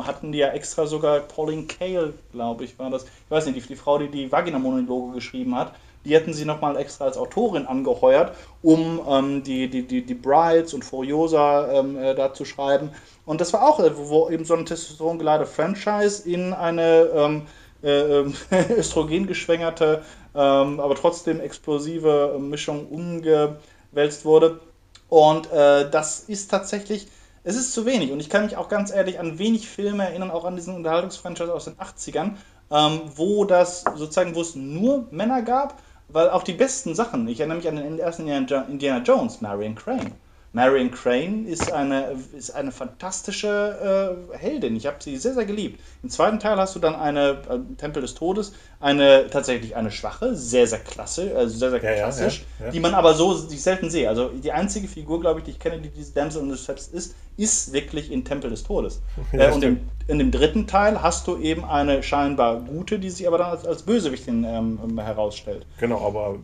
hatten 0.02 0.32
die 0.32 0.38
ja 0.38 0.48
extra 0.48 0.86
sogar 0.86 1.20
Pauline 1.20 1.66
Kael, 1.66 2.14
glaube 2.32 2.64
ich, 2.64 2.78
war 2.78 2.90
das. 2.90 3.04
Ich 3.04 3.30
weiß 3.30 3.46
nicht, 3.46 3.56
die, 3.56 3.68
die 3.68 3.76
Frau, 3.76 3.98
die 3.98 4.08
die 4.08 4.30
Vagina-Monologe 4.30 5.14
geschrieben 5.14 5.54
hat, 5.54 5.72
die 6.04 6.14
hätten 6.14 6.32
sie 6.32 6.44
nochmal 6.44 6.76
extra 6.76 7.04
als 7.04 7.16
Autorin 7.16 7.66
angeheuert, 7.66 8.34
um 8.62 9.00
ähm, 9.08 9.42
die, 9.42 9.68
die, 9.68 9.86
die, 9.86 10.02
die 10.02 10.14
Brides 10.14 10.74
und 10.74 10.84
Furiosa 10.84 11.72
ähm, 11.72 11.98
äh, 11.98 12.14
da 12.14 12.32
zu 12.32 12.44
schreiben. 12.44 12.90
Und 13.26 13.40
das 13.40 13.52
war 13.52 13.68
auch, 13.68 13.80
äh, 13.80 13.90
wo 13.96 14.30
eben 14.30 14.44
so 14.44 14.54
ein 14.54 14.66
testosterongeladene 14.66 15.46
Franchise 15.46 16.28
in 16.28 16.52
eine 16.52 17.08
ähm, 17.14 17.42
äh, 17.82 18.20
ähm, 18.20 18.34
östrogengeschwängerte 18.76 20.02
ähm, 20.34 20.78
aber 20.78 20.94
trotzdem 20.94 21.40
explosive 21.40 22.38
Mischung 22.40 22.86
umgewälzt 22.88 24.24
wurde. 24.24 24.60
Und 25.08 25.50
äh, 25.50 25.90
das 25.90 26.20
ist 26.20 26.50
tatsächlich, 26.50 27.08
es 27.44 27.56
ist 27.56 27.72
zu 27.72 27.86
wenig. 27.86 28.12
Und 28.12 28.20
ich 28.20 28.30
kann 28.30 28.44
mich 28.44 28.56
auch 28.56 28.68
ganz 28.68 28.92
ehrlich 28.92 29.18
an 29.18 29.38
wenig 29.38 29.68
Filme 29.68 30.04
erinnern, 30.04 30.30
auch 30.30 30.44
an 30.44 30.54
diesen 30.54 30.76
Unterhaltungsfranchise 30.76 31.52
aus 31.52 31.64
den 31.64 31.74
80ern, 31.74 32.32
ähm, 32.70 33.00
wo 33.16 33.44
das 33.44 33.84
sozusagen, 33.96 34.34
wo 34.34 34.42
es 34.42 34.54
nur 34.54 35.08
Männer 35.10 35.42
gab, 35.42 35.80
weil 36.08 36.30
auch 36.30 36.42
die 36.42 36.52
besten 36.52 36.94
Sachen, 36.94 37.28
ich 37.28 37.40
erinnere 37.40 37.58
mich 37.58 37.68
an 37.68 37.76
den 37.76 37.98
ersten 37.98 38.26
Indiana 38.26 39.02
Jones, 39.04 39.40
Marion 39.40 39.74
Crane. 39.74 40.12
Marion 40.52 40.90
Crane 40.90 41.46
ist 41.46 41.70
eine, 41.70 42.16
ist 42.36 42.50
eine 42.52 42.72
fantastische 42.72 44.16
äh, 44.32 44.36
Heldin. 44.38 44.76
Ich 44.76 44.86
habe 44.86 44.96
sie 44.98 45.16
sehr, 45.18 45.34
sehr 45.34 45.44
geliebt. 45.44 45.78
Im 46.02 46.08
zweiten 46.08 46.38
Teil 46.38 46.56
hast 46.56 46.74
du 46.74 46.80
dann 46.80 46.94
eine 46.96 47.42
äh, 47.50 47.76
Tempel 47.76 48.00
des 48.00 48.14
Todes, 48.14 48.52
eine 48.80 49.28
tatsächlich 49.28 49.76
eine 49.76 49.90
schwache, 49.90 50.34
sehr, 50.34 50.66
sehr 50.66 50.78
klasse, 50.78 51.34
also 51.36 51.56
sehr, 51.56 51.70
sehr 51.70 51.82
ja, 51.82 51.94
klassisch, 52.02 52.44
ja, 52.58 52.66
ja, 52.66 52.72
die 52.72 52.80
man 52.80 52.94
aber 52.94 53.12
so 53.12 53.46
die 53.46 53.58
selten 53.58 53.90
sehe. 53.90 54.08
Also 54.08 54.30
die 54.30 54.52
einzige 54.52 54.88
Figur, 54.88 55.20
glaube 55.20 55.40
ich, 55.40 55.44
die 55.44 55.50
ich 55.50 55.58
kenne, 55.58 55.80
die 55.80 55.90
diese 55.90 56.14
Damsel 56.14 56.42
in 56.42 56.48
Distress 56.48 56.88
ist, 56.88 57.14
ist 57.38 57.72
wirklich 57.72 58.10
in 58.10 58.24
Tempel 58.24 58.50
des 58.50 58.64
Todes. 58.64 59.00
äh, 59.32 59.50
und 59.52 59.62
im, 59.62 59.80
in 60.08 60.18
dem 60.18 60.30
dritten 60.30 60.66
Teil 60.66 61.02
hast 61.02 61.28
du 61.28 61.36
eben 61.38 61.64
eine 61.64 62.02
scheinbar 62.02 62.60
gute, 62.60 62.98
die 62.98 63.10
sich 63.10 63.26
aber 63.28 63.38
dann 63.38 63.50
als, 63.50 63.64
als 63.64 63.82
Bösewichtin 63.84 64.44
ähm, 64.44 64.98
herausstellt. 64.98 65.64
Genau, 65.78 66.04
aber 66.04 66.38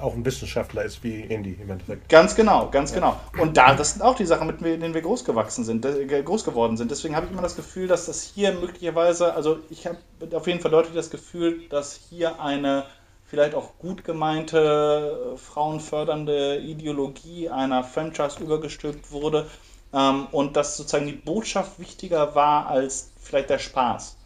auch 0.00 0.14
ein 0.14 0.24
Wissenschaftler 0.24 0.84
ist 0.84 1.02
wie 1.02 1.22
Indy 1.22 1.58
im 1.62 1.70
Endeffekt. 1.70 2.08
Ganz 2.08 2.34
genau, 2.34 2.68
ganz 2.70 2.92
genau. 2.92 3.18
Und 3.40 3.56
da, 3.56 3.74
das 3.74 3.94
sind 3.94 4.02
auch 4.02 4.16
die 4.16 4.26
Sachen, 4.26 4.46
mit 4.48 4.60
denen 4.60 4.94
wir 4.94 5.00
groß 5.00 5.24
gewachsen 5.24 5.64
sind, 5.64 5.86
groß 6.24 6.44
geworden 6.44 6.76
sind. 6.76 6.90
Deswegen 6.90 7.16
habe 7.16 7.26
ich 7.26 7.32
immer 7.32 7.42
das 7.42 7.56
Gefühl, 7.56 7.88
dass 7.88 8.06
das 8.06 8.22
hier 8.22 8.52
möglicherweise, 8.52 9.34
also 9.34 9.58
ich 9.70 9.86
habe 9.86 9.98
auf 10.32 10.46
jeden 10.46 10.60
Fall 10.60 10.70
deutlich 10.70 10.94
das 10.94 11.10
Gefühl, 11.10 11.62
dass 11.70 11.98
hier 12.10 12.40
eine 12.40 12.84
vielleicht 13.24 13.54
auch 13.54 13.78
gut 13.78 14.04
gemeinte, 14.04 15.36
frauenfördernde 15.36 16.58
Ideologie 16.58 17.50
einer 17.50 17.84
Franchise 17.84 18.42
übergestülpt 18.42 19.12
wurde 19.12 19.40
ähm, 19.40 19.46
und 19.90 20.56
dass 20.56 20.76
sozusagen 20.76 21.06
die 21.06 21.12
Botschaft 21.12 21.78
wichtiger 21.78 22.34
war 22.34 22.66
als 22.66 23.10
vielleicht 23.20 23.50
der 23.50 23.58
Spaß. 23.58 24.16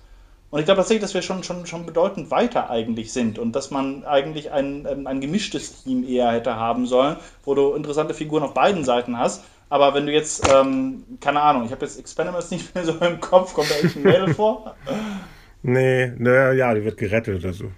Und 0.51 0.59
ich 0.59 0.67
glaube 0.67 0.81
tatsächlich, 0.81 1.03
dass 1.03 1.15
wir 1.15 1.23
schon, 1.23 1.43
schon, 1.45 1.67
schon 1.67 1.87
bedeutend 1.87 2.31
weiter 2.31 2.69
eigentlich 2.69 3.13
sind 3.13 3.39
und 3.39 3.53
dass 3.57 3.71
man 3.71 4.05
eigentlich 4.05 4.51
ein, 4.51 4.87
ein, 4.87 5.07
ein 5.07 5.21
gemischtes 5.23 5.83
Team 5.83 6.07
eher 6.07 6.31
hätte 6.31 6.57
haben 6.57 6.87
sollen, 6.87 7.17
wo 7.45 7.55
du 7.55 7.73
interessante 7.73 8.13
Figuren 8.13 8.43
auf 8.43 8.53
beiden 8.53 8.85
Seiten 8.85 9.19
hast. 9.19 9.45
Aber 9.71 9.95
wenn 9.95 10.05
du 10.05 10.13
jetzt, 10.13 10.47
ähm, 10.53 11.05
keine 11.21 11.41
Ahnung, 11.41 11.65
ich 11.65 11.73
habe 11.73 11.87
jetzt 11.87 11.99
Experiments 11.99 12.51
nicht 12.51 12.75
mehr 12.75 12.85
so 12.85 12.93
im 13.01 13.19
Kopf, 13.21 13.55
kommt 13.55 13.71
da 13.71 13.77
echt 13.77 13.97
ein 13.97 14.03
Mädel 14.03 14.35
vor? 14.35 14.77
Nee, 15.65 16.09
naja, 16.19 16.53
ja, 16.53 16.75
die 16.75 16.85
wird 16.85 16.97
gerettet 16.97 17.39
oder 17.39 17.53
so. 17.53 17.71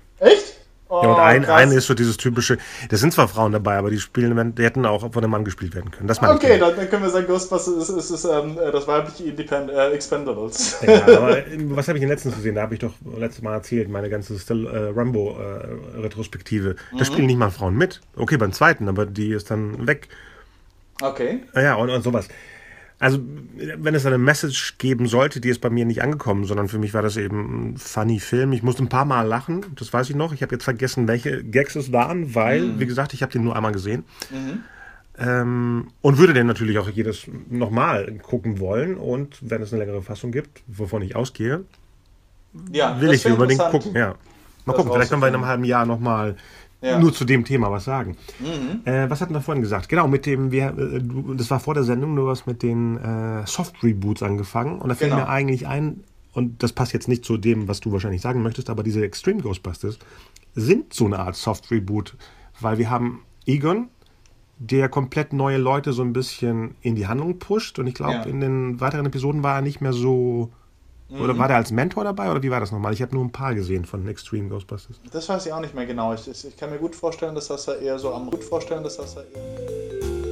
Oh, 0.88 1.02
ja, 1.02 1.12
und 1.12 1.20
ein, 1.20 1.44
eine 1.46 1.74
ist 1.74 1.86
so 1.86 1.94
dieses 1.94 2.18
typische, 2.18 2.58
da 2.90 2.96
sind 2.96 3.12
zwar 3.12 3.26
Frauen 3.26 3.52
dabei, 3.52 3.76
aber 3.78 3.90
die 3.90 3.98
spielen, 3.98 4.54
die 4.54 4.62
hätten 4.62 4.84
auch 4.84 5.00
von 5.00 5.22
einem 5.22 5.30
Mann 5.30 5.44
gespielt 5.44 5.74
werden 5.74 5.90
können. 5.90 6.08
Das 6.08 6.22
okay, 6.22 6.58
dann, 6.58 6.76
dann, 6.76 6.90
können 6.90 7.02
wir 7.02 7.10
sagen, 7.10 7.26
Ghostbusters 7.26 7.88
ist, 7.88 7.88
ist, 7.88 8.10
ist 8.10 8.24
ähm, 8.24 8.58
äh, 8.58 8.70
das 8.70 8.86
weibliche 8.86 9.24
Independ 9.24 9.70
äh, 9.70 9.90
Expendables. 9.92 10.76
Ja, 10.86 11.02
aber 11.16 11.42
was 11.70 11.88
habe 11.88 11.96
ich 11.96 12.02
in 12.02 12.10
letztens 12.10 12.34
gesehen? 12.34 12.54
Da 12.56 12.62
habe 12.62 12.74
ich 12.74 12.80
doch 12.80 12.92
letztes 13.16 13.42
Mal 13.42 13.54
erzählt, 13.54 13.88
meine 13.88 14.10
ganze 14.10 14.38
Still, 14.38 14.66
äh, 14.66 14.98
Rambo-Retrospektive. 14.98 16.70
Äh, 16.70 16.74
da 16.92 16.98
mhm. 16.98 17.04
spielen 17.04 17.26
nicht 17.26 17.38
mal 17.38 17.50
Frauen 17.50 17.76
mit. 17.76 18.02
Okay, 18.16 18.36
beim 18.36 18.52
zweiten, 18.52 18.86
aber 18.88 19.06
die 19.06 19.32
ist 19.32 19.50
dann 19.50 19.86
weg. 19.86 20.08
Okay. 21.00 21.42
Ja, 21.54 21.76
und, 21.76 21.88
und 21.88 22.02
sowas 22.02 22.28
also 23.04 23.18
wenn 23.54 23.94
es 23.94 24.06
eine 24.06 24.16
Message 24.16 24.78
geben 24.78 25.06
sollte, 25.06 25.38
die 25.38 25.50
ist 25.50 25.60
bei 25.60 25.68
mir 25.68 25.84
nicht 25.84 26.02
angekommen, 26.02 26.44
sondern 26.46 26.68
für 26.68 26.78
mich 26.78 26.94
war 26.94 27.02
das 27.02 27.18
eben 27.18 27.72
ein 27.72 27.76
funny 27.76 28.18
Film. 28.18 28.52
Ich 28.52 28.62
musste 28.62 28.82
ein 28.82 28.88
paar 28.88 29.04
Mal 29.04 29.26
lachen, 29.26 29.66
das 29.76 29.92
weiß 29.92 30.08
ich 30.08 30.16
noch. 30.16 30.32
Ich 30.32 30.42
habe 30.42 30.54
jetzt 30.54 30.64
vergessen, 30.64 31.06
welche 31.06 31.44
Gags 31.44 31.76
es 31.76 31.92
waren, 31.92 32.34
weil, 32.34 32.62
mhm. 32.62 32.80
wie 32.80 32.86
gesagt, 32.86 33.12
ich 33.12 33.22
habe 33.22 33.30
den 33.30 33.44
nur 33.44 33.56
einmal 33.56 33.72
gesehen. 33.72 34.04
Mhm. 34.30 34.62
Ähm, 35.18 35.88
und 36.00 36.16
würde 36.16 36.32
den 36.32 36.46
natürlich 36.46 36.78
auch 36.78 36.88
jedes 36.88 37.26
nochmal 37.50 38.10
gucken 38.22 38.58
wollen. 38.58 38.96
Und 38.96 39.36
wenn 39.42 39.60
es 39.60 39.74
eine 39.74 39.84
längere 39.84 40.00
Fassung 40.00 40.32
gibt, 40.32 40.62
wovon 40.66 41.02
ich 41.02 41.14
ausgehe, 41.14 41.62
ja, 42.72 42.98
will 43.02 43.12
ich 43.12 43.26
unbedingt 43.26 43.60
gucken. 43.60 43.94
Ja. 43.94 44.14
Mal 44.64 44.72
gucken, 44.72 44.92
vielleicht 44.92 45.10
können 45.10 45.20
wir 45.20 45.28
in 45.28 45.34
einem 45.34 45.44
halben 45.44 45.64
Jahr 45.64 45.84
nochmal 45.84 46.36
ja. 46.84 46.98
nur 46.98 47.12
zu 47.12 47.24
dem 47.24 47.44
Thema 47.44 47.70
was 47.70 47.84
sagen. 47.84 48.16
Mhm. 48.40 48.84
Äh, 48.84 49.08
was 49.10 49.20
hatten 49.20 49.34
wir 49.34 49.40
vorhin 49.40 49.62
gesagt? 49.62 49.88
Genau, 49.88 50.06
mit 50.08 50.26
dem, 50.26 50.50
wir, 50.50 50.76
äh, 50.76 51.02
das 51.36 51.50
war 51.50 51.60
vor 51.60 51.74
der 51.74 51.84
Sendung, 51.84 52.16
du 52.16 52.28
hast 52.28 52.46
mit 52.46 52.62
den 52.62 52.96
äh, 52.98 53.46
Soft-Reboots 53.46 54.22
angefangen 54.22 54.80
und 54.80 54.88
da 54.88 54.94
fällt 54.94 55.10
genau. 55.10 55.24
mir 55.24 55.28
eigentlich 55.28 55.66
ein, 55.66 56.04
und 56.32 56.62
das 56.62 56.72
passt 56.72 56.92
jetzt 56.92 57.08
nicht 57.08 57.24
zu 57.24 57.36
dem, 57.36 57.68
was 57.68 57.80
du 57.80 57.92
wahrscheinlich 57.92 58.22
sagen 58.22 58.42
möchtest, 58.42 58.70
aber 58.70 58.82
diese 58.82 59.04
Extreme 59.04 59.42
Ghostbusters 59.42 59.98
sind 60.54 60.92
so 60.92 61.06
eine 61.06 61.18
Art 61.18 61.36
Soft-Reboot, 61.36 62.16
weil 62.60 62.78
wir 62.78 62.90
haben 62.90 63.22
Egon, 63.46 63.88
der 64.58 64.88
komplett 64.88 65.32
neue 65.32 65.58
Leute 65.58 65.92
so 65.92 66.02
ein 66.02 66.12
bisschen 66.12 66.76
in 66.80 66.94
die 66.94 67.06
Handlung 67.06 67.38
pusht. 67.38 67.78
Und 67.78 67.86
ich 67.86 67.94
glaube, 67.94 68.14
Ja. 68.14 68.22
in 68.22 68.40
den 68.40 68.80
weiteren 68.80 69.06
Episoden 69.06 69.42
war 69.42 69.56
er 69.56 69.62
nicht 69.62 69.80
mehr 69.80 69.92
so. 69.92 70.50
Oder 71.20 71.38
war 71.38 71.48
der 71.48 71.56
als 71.56 71.70
Mentor 71.70 72.04
dabei 72.04 72.30
oder 72.30 72.42
wie 72.42 72.50
war 72.50 72.60
das 72.60 72.72
nochmal? 72.72 72.92
Ich 72.92 73.02
habe 73.02 73.14
nur 73.14 73.24
ein 73.24 73.32
paar 73.32 73.54
gesehen 73.54 73.84
von 73.84 74.06
Extreme 74.06 74.48
Ghostbusters. 74.48 75.00
Das 75.12 75.28
weiß 75.28 75.46
ich 75.46 75.52
auch 75.52 75.60
nicht 75.60 75.74
mehr 75.74 75.86
genau. 75.86 76.14
Ich, 76.14 76.28
ich, 76.28 76.46
ich 76.46 76.56
kann 76.56 76.70
mir 76.70 76.78
gut 76.78 76.96
vorstellen, 76.96 77.34
dass 77.34 77.48
das 77.48 77.66
da 77.66 77.74
eher 77.74 77.98
so 77.98 78.12
am 78.12 78.30
gut 78.30 78.44
vorstellen, 78.44 78.82
dass 78.82 78.96
das 78.96 79.14
da 79.14 79.22
eher 79.22 80.23